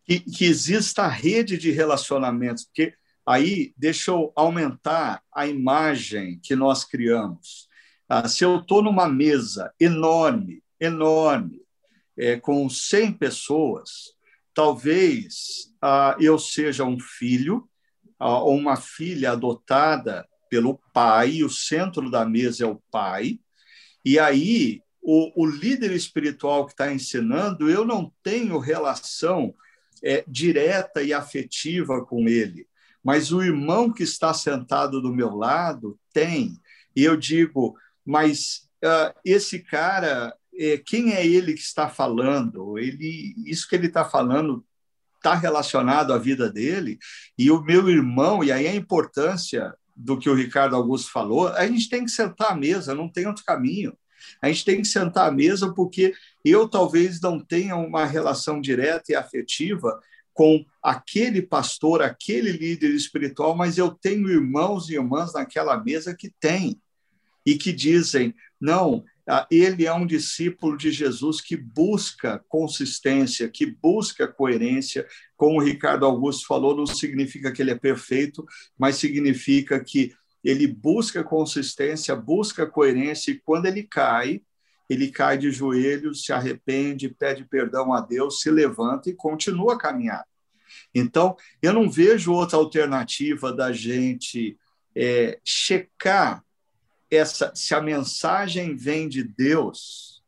[0.03, 2.93] Que, exista a rede de relacionamentos, porque
[3.25, 7.69] aí deixa eu aumentar a imagem que nós criamos
[8.13, 11.61] ah, se eu estou numa mesa enorme, enorme,
[12.17, 14.13] é, com 100 pessoas,
[14.53, 17.69] talvez ah, eu seja um filho
[18.19, 23.39] ah, ou uma filha adotada pelo pai, o centro da mesa é o pai,
[24.03, 29.53] e aí o, o líder espiritual que está ensinando, eu não tenho relação
[30.03, 32.67] é, direta e afetiva com ele,
[33.03, 36.59] mas o irmão que está sentado do meu lado tem.
[36.95, 37.75] E eu digo,
[38.05, 42.77] mas uh, esse cara, é, quem é ele que está falando?
[42.77, 44.63] Ele, isso que ele está falando
[45.15, 46.97] está relacionado à vida dele
[47.37, 51.65] e o meu irmão e aí a importância do que o Ricardo Augusto falou, a
[51.67, 53.95] gente tem que sentar à mesa, não tem outro caminho.
[54.41, 56.13] A gente tem que sentar à mesa porque
[56.43, 59.99] eu talvez não tenha uma relação direta e afetiva
[60.33, 66.33] com aquele pastor, aquele líder espiritual, mas eu tenho irmãos e irmãs naquela mesa que
[66.39, 66.81] têm
[67.45, 69.03] e que dizem: não,
[69.49, 75.05] ele é um discípulo de Jesus que busca consistência, que busca coerência.
[75.37, 78.45] Como o Ricardo Augusto falou, não significa que ele é perfeito,
[78.77, 80.13] mas significa que
[80.43, 84.41] ele busca consistência, busca coerência, e quando ele cai,
[84.89, 89.77] ele cai de joelhos, se arrepende, pede perdão a Deus, se levanta e continua a
[89.77, 90.25] caminhar.
[90.93, 94.57] Então, eu não vejo outra alternativa da gente
[94.95, 96.43] é, checar
[97.09, 100.23] essa, se a mensagem vem de Deus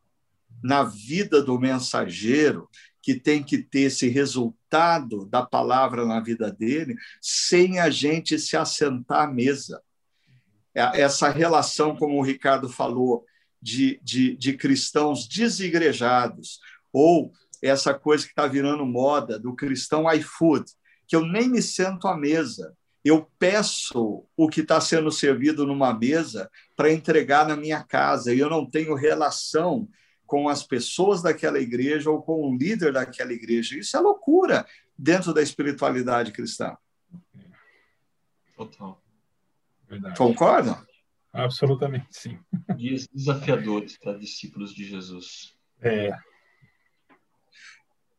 [0.64, 2.70] na vida do mensageiro,
[3.02, 8.56] que tem que ter esse resultado da palavra na vida dele, sem a gente se
[8.56, 9.82] assentar à mesa.
[10.76, 13.26] É, essa relação, como o Ricardo falou,
[13.62, 16.60] de, de, de cristãos desigrejados,
[16.92, 20.66] ou essa coisa que está virando moda do cristão iFood,
[21.08, 25.94] que eu nem me sento à mesa, eu peço o que está sendo servido numa
[25.94, 29.88] mesa para entregar na minha casa e eu não tenho relação
[30.26, 33.78] com as pessoas daquela igreja ou com o líder daquela igreja.
[33.78, 34.66] Isso é loucura
[34.98, 36.78] dentro da espiritualidade cristã.
[38.56, 39.03] Total.
[39.94, 40.18] Verdade.
[40.18, 40.84] Concordam?
[41.32, 42.40] Absolutamente, sim.
[42.76, 45.54] Dias desafiadores para discípulos de Jesus.
[45.82, 46.12] É.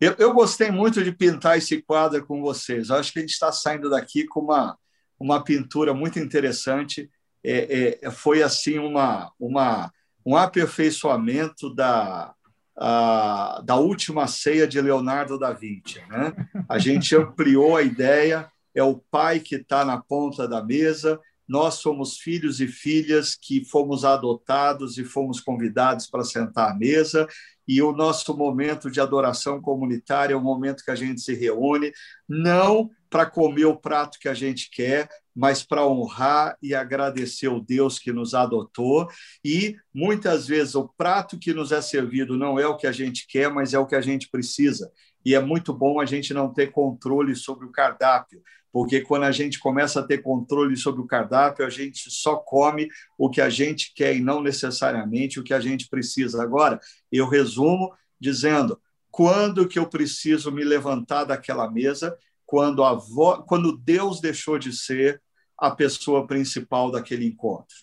[0.00, 2.88] Eu, eu gostei muito de pintar esse quadro com vocês.
[2.88, 4.78] Eu acho que a gente está saindo daqui com uma,
[5.18, 7.10] uma pintura muito interessante.
[7.42, 9.92] É, é, foi assim uma, uma,
[10.24, 12.34] um aperfeiçoamento da,
[12.76, 16.00] a, da última ceia de Leonardo da Vinci.
[16.08, 16.32] Né?
[16.68, 21.74] A gente ampliou a ideia, é o pai que está na ponta da mesa, nós
[21.74, 27.26] somos filhos e filhas que fomos adotados e fomos convidados para sentar à mesa,
[27.66, 31.92] e o nosso momento de adoração comunitária é o momento que a gente se reúne,
[32.28, 37.60] não para comer o prato que a gente quer, mas para honrar e agradecer o
[37.60, 39.08] Deus que nos adotou.
[39.44, 43.26] E muitas vezes o prato que nos é servido não é o que a gente
[43.26, 44.90] quer, mas é o que a gente precisa.
[45.24, 48.42] E é muito bom a gente não ter controle sobre o cardápio,
[48.74, 52.88] porque quando a gente começa a ter controle sobre o cardápio, a gente só come
[53.16, 56.42] o que a gente quer e não necessariamente o que a gente precisa.
[56.42, 56.80] Agora,
[57.12, 58.76] eu resumo dizendo:
[59.12, 62.18] quando que eu preciso me levantar daquela mesa?
[62.44, 63.44] Quando, a vo...
[63.44, 65.22] quando Deus deixou de ser
[65.56, 67.76] a pessoa principal daquele encontro.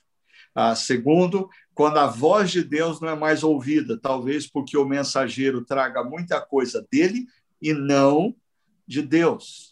[0.53, 5.63] Ah, segundo, quando a voz de Deus não é mais ouvida, talvez porque o mensageiro
[5.63, 7.25] traga muita coisa dele
[7.61, 8.35] e não
[8.85, 9.70] de Deus.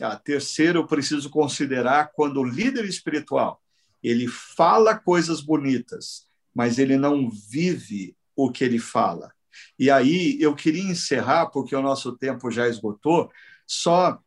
[0.00, 3.60] A terceira, eu preciso considerar quando o líder espiritual
[4.02, 9.32] ele fala coisas bonitas, mas ele não vive o que ele fala.
[9.78, 13.30] E aí eu queria encerrar, porque o nosso tempo já esgotou,
[13.66, 14.18] só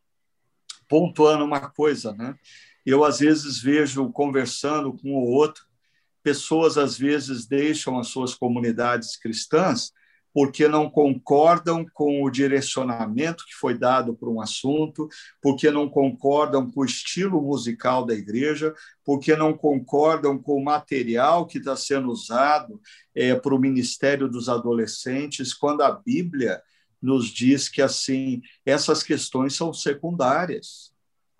[0.88, 2.34] pontuando uma coisa, né?
[2.84, 5.64] Eu às vezes vejo conversando com o outro,
[6.22, 9.92] pessoas às vezes deixam as suas comunidades cristãs
[10.38, 15.08] porque não concordam com o direcionamento que foi dado para um assunto,
[15.42, 18.72] porque não concordam com o estilo musical da igreja,
[19.04, 22.80] porque não concordam com o material que está sendo usado
[23.16, 26.62] é, para o ministério dos adolescentes, quando a Bíblia
[27.02, 30.92] nos diz que assim essas questões são secundárias.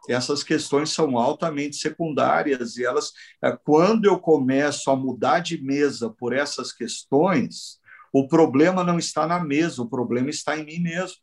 [0.08, 6.10] Essas questões são altamente secundárias e elas, é, quando eu começo a mudar de mesa
[6.10, 7.78] por essas questões,
[8.12, 11.18] o problema não está na mesa, o problema está em mim mesmo.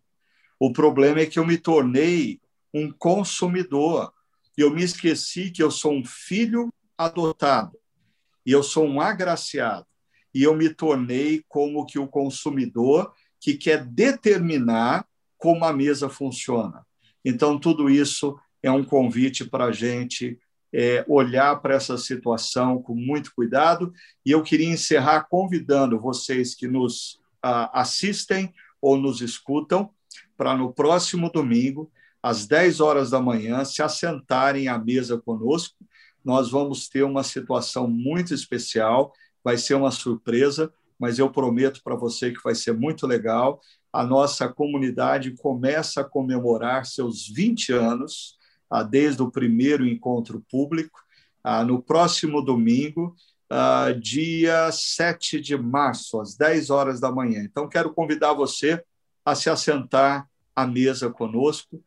[0.59, 2.39] O problema é que eu me tornei
[2.73, 4.13] um consumidor.
[4.57, 7.77] E eu me esqueci que eu sou um filho adotado
[8.45, 9.86] e eu sou um agraciado.
[10.33, 15.05] E eu me tornei como que o consumidor que quer determinar
[15.38, 16.86] como a mesa funciona.
[17.23, 20.39] Então, tudo isso é um convite para a gente
[20.78, 23.93] é, olhar para essa situação com muito cuidado.
[24.26, 29.89] E eu queria encerrar convidando vocês que nos assistem ou nos escutam
[30.36, 31.89] para no próximo domingo,
[32.21, 35.78] às 10 horas da manhã, se assentarem à mesa conosco.
[36.23, 41.95] Nós vamos ter uma situação muito especial, vai ser uma surpresa, mas eu prometo para
[41.95, 43.61] você que vai ser muito legal.
[43.93, 48.36] A nossa comunidade começa a comemorar seus 20 anos
[48.84, 50.99] desde o primeiro encontro público,
[51.43, 53.15] ah, no próximo domingo,
[53.49, 57.41] ah, dia 7 de março, às 10 horas da manhã.
[57.43, 58.83] Então, quero convidar você
[59.24, 61.82] a se assentar à mesa conosco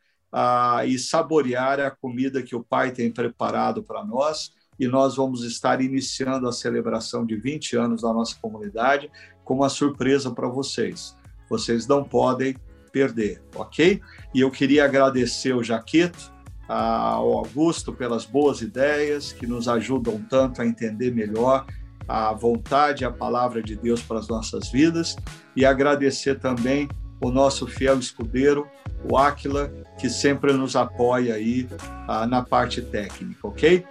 [0.86, 4.52] e saborear a comida que o Pai tem preparado para nós.
[4.78, 9.10] E nós vamos estar iniciando a celebração de 20 anos da nossa comunidade
[9.42, 11.16] com uma surpresa para vocês.
[11.48, 12.54] Vocês não podem
[12.92, 14.00] perder, ok?
[14.34, 16.32] E eu queria agradecer o Jaqueto,
[16.68, 21.64] ao Augusto pelas boas ideias que nos ajudam tanto a entender melhor
[22.06, 25.16] a vontade a palavra de Deus para as nossas vidas
[25.56, 26.88] e agradecer também
[27.20, 28.66] o nosso fiel escudeiro,
[29.10, 31.68] o Áquila, que sempre nos apoia aí
[32.06, 33.84] ah, na parte técnica, ok?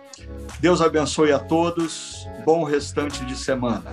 [0.59, 3.91] Deus abençoe a todos, bom restante de semana.